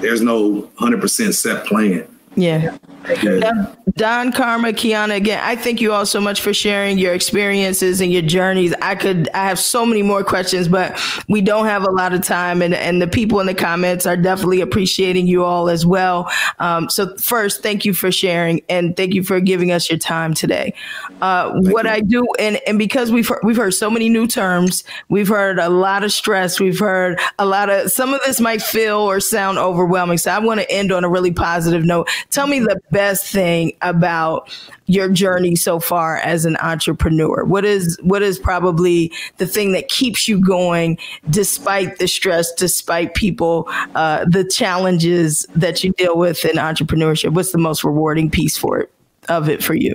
[0.00, 2.06] there's no hundred percent set plan.
[2.36, 2.76] Yeah.
[3.22, 3.74] Yeah.
[3.98, 8.12] Don Karma, Kiana, again, I thank you all so much for sharing your experiences and
[8.12, 8.72] your journeys.
[8.80, 12.22] I could, I have so many more questions, but we don't have a lot of
[12.22, 16.30] time, and, and the people in the comments are definitely appreciating you all as well.
[16.60, 20.32] Um, so, first, thank you for sharing and thank you for giving us your time
[20.32, 20.74] today.
[21.20, 21.90] Uh, what you.
[21.90, 25.58] I do, and, and because we've heard, we've heard so many new terms, we've heard
[25.58, 29.18] a lot of stress, we've heard a lot of some of this might feel or
[29.18, 30.18] sound overwhelming.
[30.18, 32.08] So, I want to end on a really positive note.
[32.30, 34.52] Tell me the best thing about
[34.86, 37.44] your journey so far as an entrepreneur?
[37.44, 40.98] What is what is probably the thing that keeps you going
[41.30, 47.34] despite the stress, despite people, uh, the challenges that you deal with in entrepreneurship?
[47.34, 48.92] What's the most rewarding piece for it
[49.28, 49.94] of it for you?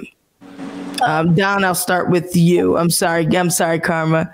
[1.01, 2.77] Um, Don, I'll start with you.
[2.77, 3.25] I'm sorry.
[3.35, 4.33] I'm sorry, Karma.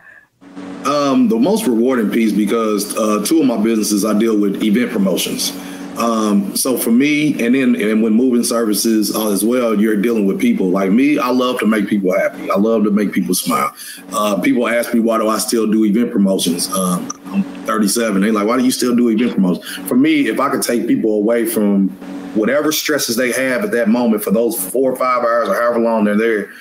[0.85, 4.91] Um, the most rewarding piece because uh, two of my businesses I deal with event
[4.91, 5.51] promotions.
[5.99, 10.25] Um, so for me, and then and when moving services uh, as well, you're dealing
[10.25, 10.69] with people.
[10.69, 12.49] Like me, I love to make people happy.
[12.49, 13.75] I love to make people smile.
[14.13, 16.73] Uh, people ask me why do I still do event promotions?
[16.73, 18.21] Um, I'm 37.
[18.21, 19.65] They like, why do you still do event promotions?
[19.87, 21.89] For me, if I could take people away from
[22.33, 25.79] whatever stresses they have at that moment for those four or five hours or however
[25.79, 26.51] long they're there,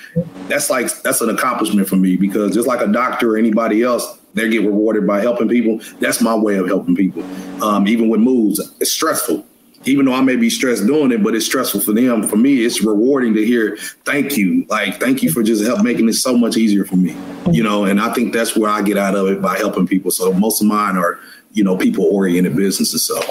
[0.47, 4.18] that's like that's an accomplishment for me because just like a doctor or anybody else,
[4.33, 5.79] they get rewarded by helping people.
[5.99, 7.23] That's my way of helping people.
[7.63, 9.45] Um, even with moves, it's stressful.
[9.85, 12.27] Even though I may be stressed doing it, but it's stressful for them.
[12.27, 14.65] For me, it's rewarding to hear thank you.
[14.67, 17.15] Like, thank you for just help making this so much easier for me.
[17.49, 20.11] You know, and I think that's where I get out of it by helping people.
[20.11, 21.17] So most of mine are,
[21.53, 23.05] you know, people oriented businesses.
[23.05, 23.21] So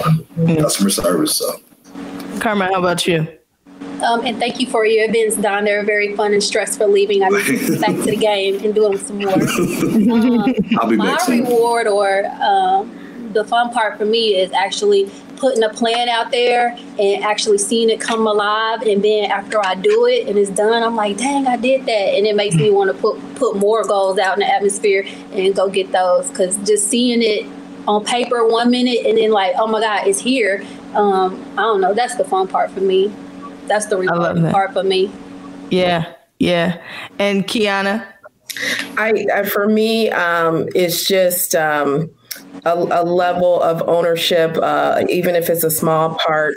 [0.57, 1.37] customer service.
[1.37, 1.61] So
[2.39, 3.38] Karma, how about you?
[4.01, 5.65] Um, and thank you for your events, Don.
[5.65, 7.23] They're very fun and stress relieving.
[7.23, 9.29] I need to get back to the game and doing some more.
[10.09, 15.63] Um, I'll be my reward or um, the fun part for me is actually putting
[15.63, 18.81] a plan out there and actually seeing it come alive.
[18.81, 22.15] And then after I do it and it's done, I'm like, dang, I did that.
[22.15, 25.55] And it makes me want to put put more goals out in the atmosphere and
[25.55, 26.29] go get those.
[26.29, 27.45] Because just seeing it
[27.87, 30.65] on paper one minute and then like, oh my God, it's here.
[30.93, 31.93] Um, I don't know.
[31.93, 33.13] That's the fun part for me.
[33.69, 35.09] That's the rewarding part for me.
[35.69, 36.81] Yeah, yeah.
[37.19, 38.05] And Kiana,
[38.97, 41.55] I, I for me, um, it's just.
[41.55, 42.11] Um,
[42.65, 46.55] a, a, level of ownership, uh, even if it's a small part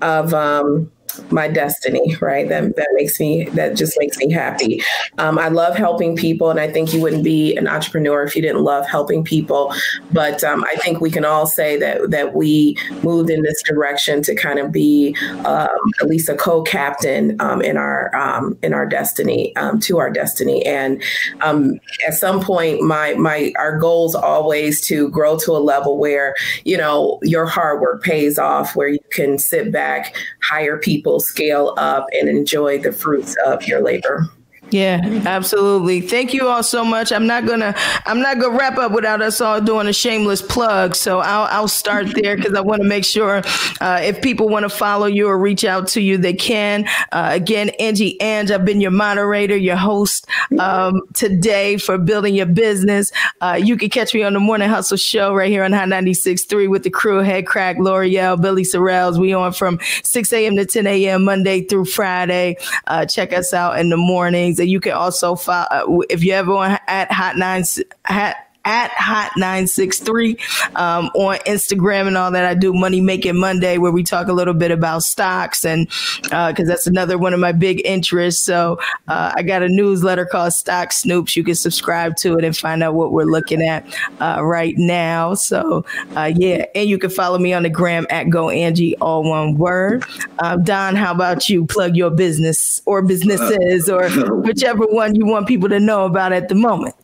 [0.00, 0.90] of um,
[1.30, 2.48] my destiny, right?
[2.48, 4.82] That that makes me that just makes me happy.
[5.18, 8.42] Um, I love helping people, and I think you wouldn't be an entrepreneur if you
[8.42, 9.74] didn't love helping people.
[10.12, 14.22] But um, I think we can all say that that we moved in this direction
[14.22, 15.68] to kind of be um,
[16.00, 20.64] at least a co-captain um, in our um, in our destiny um, to our destiny.
[20.66, 21.02] And
[21.42, 26.34] at some point, my my our goals always to grow to a level where
[26.64, 31.18] you know your hard work pays off, where you can sit back, hire people people
[31.18, 34.28] scale up and enjoy the fruits of your labor.
[34.72, 36.00] Yeah, absolutely.
[36.00, 37.12] Thank you all so much.
[37.12, 37.74] I'm not gonna
[38.06, 40.96] I'm not gonna wrap up without us all doing a shameless plug.
[40.96, 43.42] So I'll I'll start there because I want to make sure
[43.82, 46.86] uh, if people want to follow you or reach out to you, they can.
[47.12, 50.26] Uh, again, Angie Ange, I've been your moderator, your host
[50.58, 53.12] um, today for building your business.
[53.42, 56.70] Uh, you can catch me on the Morning Hustle Show right here on Hot 96.3
[56.70, 59.18] with the crew, Head Crack, Lore'l, Billy Sorrells.
[59.18, 60.56] We on from 6 a.m.
[60.56, 61.24] to 10 a.m.
[61.24, 62.56] Monday through Friday.
[62.86, 66.52] Uh, check us out in the mornings you can also follow uh, if you ever
[66.52, 67.64] want at Hot Nine
[68.04, 72.44] Hat at Hot963 um, on Instagram and all that.
[72.44, 75.88] I do Money Making Monday where we talk a little bit about stocks and
[76.22, 78.44] because uh, that's another one of my big interests.
[78.44, 81.36] So uh, I got a newsletter called Stock Snoops.
[81.36, 83.86] You can subscribe to it and find out what we're looking at
[84.20, 85.34] uh, right now.
[85.34, 85.84] So
[86.16, 89.56] uh, yeah, and you can follow me on the gram at Go Angie, all one
[89.56, 90.04] word.
[90.38, 91.66] Um, Don, how about you?
[91.66, 94.08] Plug your business or businesses or
[94.42, 96.94] whichever one you want people to know about at the moment.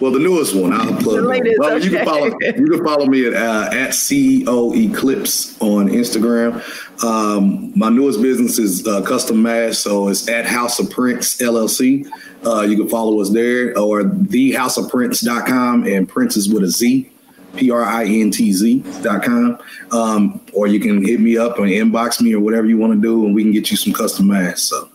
[0.00, 1.24] Well, the newest one, I'll plug.
[1.24, 1.84] Latest, well, okay.
[1.84, 6.62] you can follow you can follow me at uh, at CEO Eclipse on Instagram.
[7.04, 12.08] Um, my newest business is uh, custom mask, so it's at House of Printz LLC.
[12.46, 17.10] Uh, you can follow us there or thehouseofprintz.com and Prince is with a Z.
[17.56, 19.58] P R I N T Z dot com.
[19.92, 23.00] Um, or you can hit me up and inbox me or whatever you want to
[23.00, 24.62] do, and we can get you some custom masks.
[24.62, 24.88] So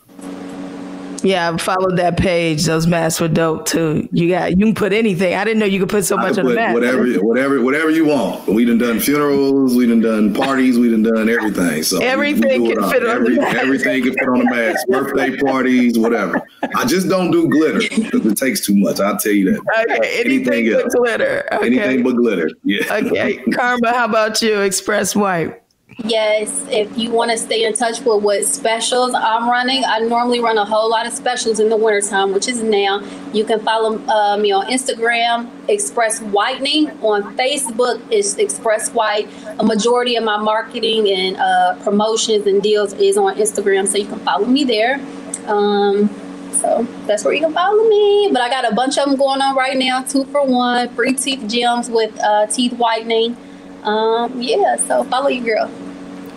[1.24, 2.66] yeah, I followed that page.
[2.66, 4.08] Those masks were dope too.
[4.12, 5.36] You got you can put anything.
[5.36, 6.74] I didn't know you could put so much on the mask.
[6.74, 8.48] Whatever, whatever, whatever you want.
[8.48, 9.76] We done done funerals.
[9.76, 10.78] We done done parties.
[10.78, 11.84] We done done everything.
[11.84, 13.58] So everything we, we can fit on Every, the mask.
[13.58, 14.88] Everything can fit on the mask.
[14.88, 16.42] Birthday parties, whatever.
[16.76, 19.00] I just don't do glitter because it takes too much.
[19.00, 19.62] I'll tell you that.
[19.76, 20.96] Oh, okay, anything, anything but else.
[20.96, 21.48] glitter.
[21.52, 21.66] Okay.
[21.66, 22.50] Anything but glitter.
[22.64, 22.84] Yeah.
[22.92, 23.94] Okay, Karma.
[23.94, 24.62] How about you?
[24.62, 25.62] Express White.
[25.98, 30.40] Yes, if you want to stay in touch with what specials I'm running, I normally
[30.40, 33.02] run a whole lot of specials in the wintertime, which is now.
[33.34, 36.90] You can follow uh, me on Instagram, Express Whitening.
[37.02, 39.30] On Facebook, it's Express White.
[39.60, 44.06] A majority of my marketing and uh, promotions and deals is on Instagram, so you
[44.06, 45.00] can follow me there.
[45.48, 46.10] Um,
[46.54, 48.30] so that's where you can follow me.
[48.32, 51.14] But I got a bunch of them going on right now two for one, free
[51.14, 53.36] teeth gems with uh, teeth whitening.
[53.84, 55.72] Um, yeah, so follow your girl.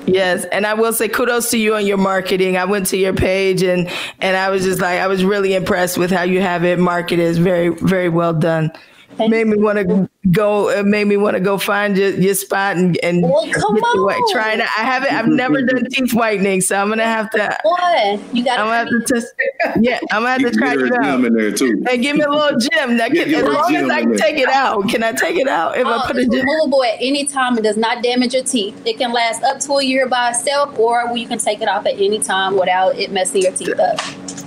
[0.06, 2.56] Yes, and I will say kudos to you on your marketing.
[2.56, 3.88] I went to your page and
[4.20, 7.20] and I was just like I was really impressed with how you have it marketed.
[7.20, 8.72] It's very very well done.
[9.16, 10.68] Thank made me want to go.
[10.68, 14.04] It made me want to go find your, your spot and and well, come on.
[14.04, 14.64] White, trying to.
[14.64, 15.12] I haven't.
[15.12, 17.58] I've never done teeth whitening, so I'm gonna have to.
[17.62, 18.58] What you got?
[18.58, 19.34] I'm gonna have to test.
[19.80, 21.24] Yeah, I'm gonna have to try it out.
[21.24, 21.84] In there too.
[21.88, 22.96] And give me a little gem.
[22.96, 24.88] That can, as long as I can take it out.
[24.88, 26.28] Can I take it out if uh, I put it?
[26.28, 27.56] removable at any time.
[27.58, 28.80] It does not damage your teeth.
[28.86, 31.86] It can last up to a year by itself, or you can take it off
[31.86, 34.00] at any time without it messing your teeth up.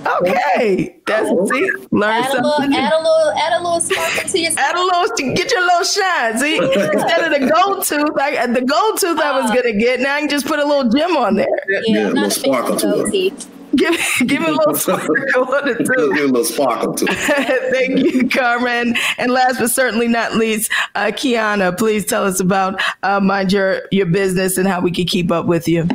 [0.06, 1.46] Okay, that's oh.
[1.46, 2.44] see, learn add something.
[2.44, 4.52] A little, add a little, add a little sparkle to your.
[4.56, 6.38] Add a little, get your little shine.
[6.38, 9.54] See, instead of the gold tooth, like the gold tooth uh, I was uh.
[9.54, 11.46] gonna get, now I can just put a little gem on there.
[11.68, 13.46] Yeah, yeah not a sparkle to it.
[13.74, 13.94] Give,
[14.26, 15.14] give me a little sparkle
[15.54, 16.12] on it too.
[16.14, 17.72] Give a little sparkle to it.
[17.72, 18.96] Thank you, Carmen.
[19.18, 23.82] And last but certainly not least, uh, Kiana, please tell us about uh, Mind Your,
[23.92, 25.86] Your Business and how we can keep up with you.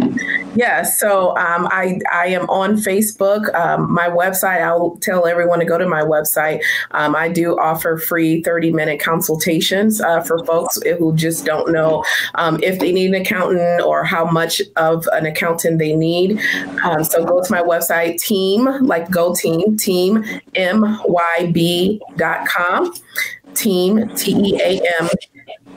[0.55, 3.53] Yeah, so um, I, I am on Facebook.
[3.55, 6.61] Um, my website, I'll tell everyone to go to my website.
[6.91, 12.03] Um, I do offer free 30 minute consultations uh, for folks who just don't know
[12.35, 16.39] um, if they need an accountant or how much of an accountant they need.
[16.83, 20.23] Um, so go to my website, team, like go team, team,
[20.55, 22.01] myb.com
[23.53, 25.09] team, T E A M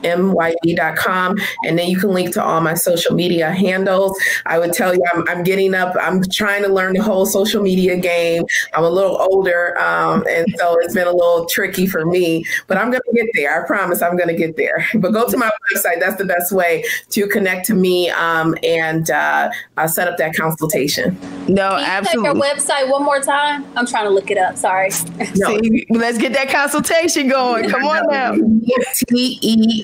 [0.02, 1.36] myb.com.
[1.66, 4.18] And then you can link to all my social media handles.
[4.46, 7.62] I would tell you, I'm, I'm getting up, I'm trying to learn the whole social
[7.62, 8.44] media game.
[8.74, 12.76] I'm a little older, um, and so it's been a little tricky for me, but
[12.76, 13.62] I'm going to get there.
[13.62, 14.86] I promise I'm going to get there.
[14.94, 16.00] But go to my website.
[16.00, 20.34] That's the best way to connect to me um, and uh, uh, set up that
[20.34, 21.18] consultation.
[21.48, 22.24] No, Can you absolutely.
[22.24, 23.64] your website one more time?
[23.76, 24.56] I'm trying to look it up.
[24.56, 24.90] Sorry.
[25.36, 25.60] No.
[25.60, 27.68] See, let's get that consultation going.
[27.70, 28.34] Come on now.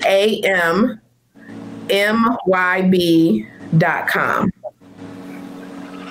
[0.05, 0.99] A M
[1.89, 3.47] M Y B
[3.77, 4.51] dot com.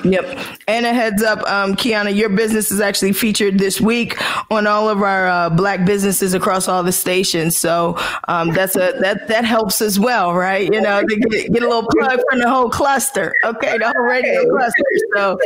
[0.04, 0.38] Yep.
[0.68, 4.16] And a heads up, um, Kiana, your business is actually featured this week
[4.50, 7.56] on all of our uh, black businesses across all the stations.
[7.56, 7.96] So
[8.28, 10.72] um, that's a that that helps as well, right?
[10.72, 13.34] You know, to get, get a little plug from the whole cluster.
[13.44, 14.84] Okay, the whole radio cluster.
[15.14, 15.38] So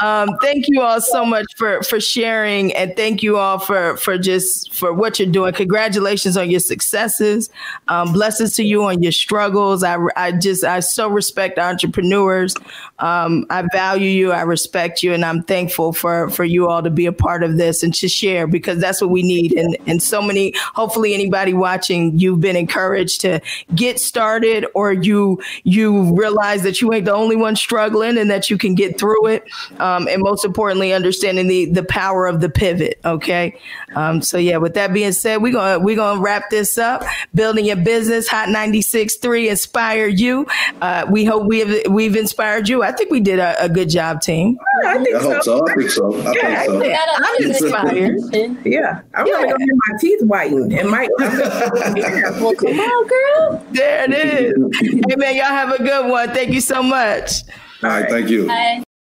[0.00, 4.16] um, thank you all so much for for sharing, and thank you all for for
[4.16, 5.52] just for what you're doing.
[5.52, 7.50] Congratulations on your successes.
[7.88, 9.82] Um, blessings to you on your struggles.
[9.82, 12.56] I I just I so respect entrepreneurs.
[12.98, 16.82] Um, I value value you, I respect you, and I'm thankful for for you all
[16.82, 19.52] to be a part of this and to share because that's what we need.
[19.52, 23.40] And and so many, hopefully, anybody watching, you've been encouraged to
[23.74, 28.48] get started, or you you realize that you ain't the only one struggling and that
[28.48, 29.44] you can get through it.
[29.78, 33.00] Um, and most importantly, understanding the the power of the pivot.
[33.04, 33.58] Okay,
[33.96, 34.58] um, so yeah.
[34.58, 37.02] With that being said, we're gonna we're gonna wrap this up.
[37.34, 40.46] Building your business, Hot 96.3 inspire you.
[40.80, 42.82] Uh, we hope we have we've inspired you.
[42.82, 44.56] I think we did a, a good job, team.
[44.84, 45.64] I think I hope so.
[45.68, 46.14] I think so.
[46.22, 47.14] I Yeah, think so.
[47.16, 48.64] I'm inspired.
[48.64, 49.32] Yeah, I'm Yeah.
[49.34, 51.08] gonna go get my teeth whitened and my.
[51.18, 53.66] Well, come on, girl.
[53.72, 54.78] There it is.
[55.08, 56.30] hey man, y'all have a good one.
[56.30, 57.42] Thank you so much.
[57.82, 58.08] All right.
[58.08, 58.46] Thank you.
[58.46, 58.82] Bye.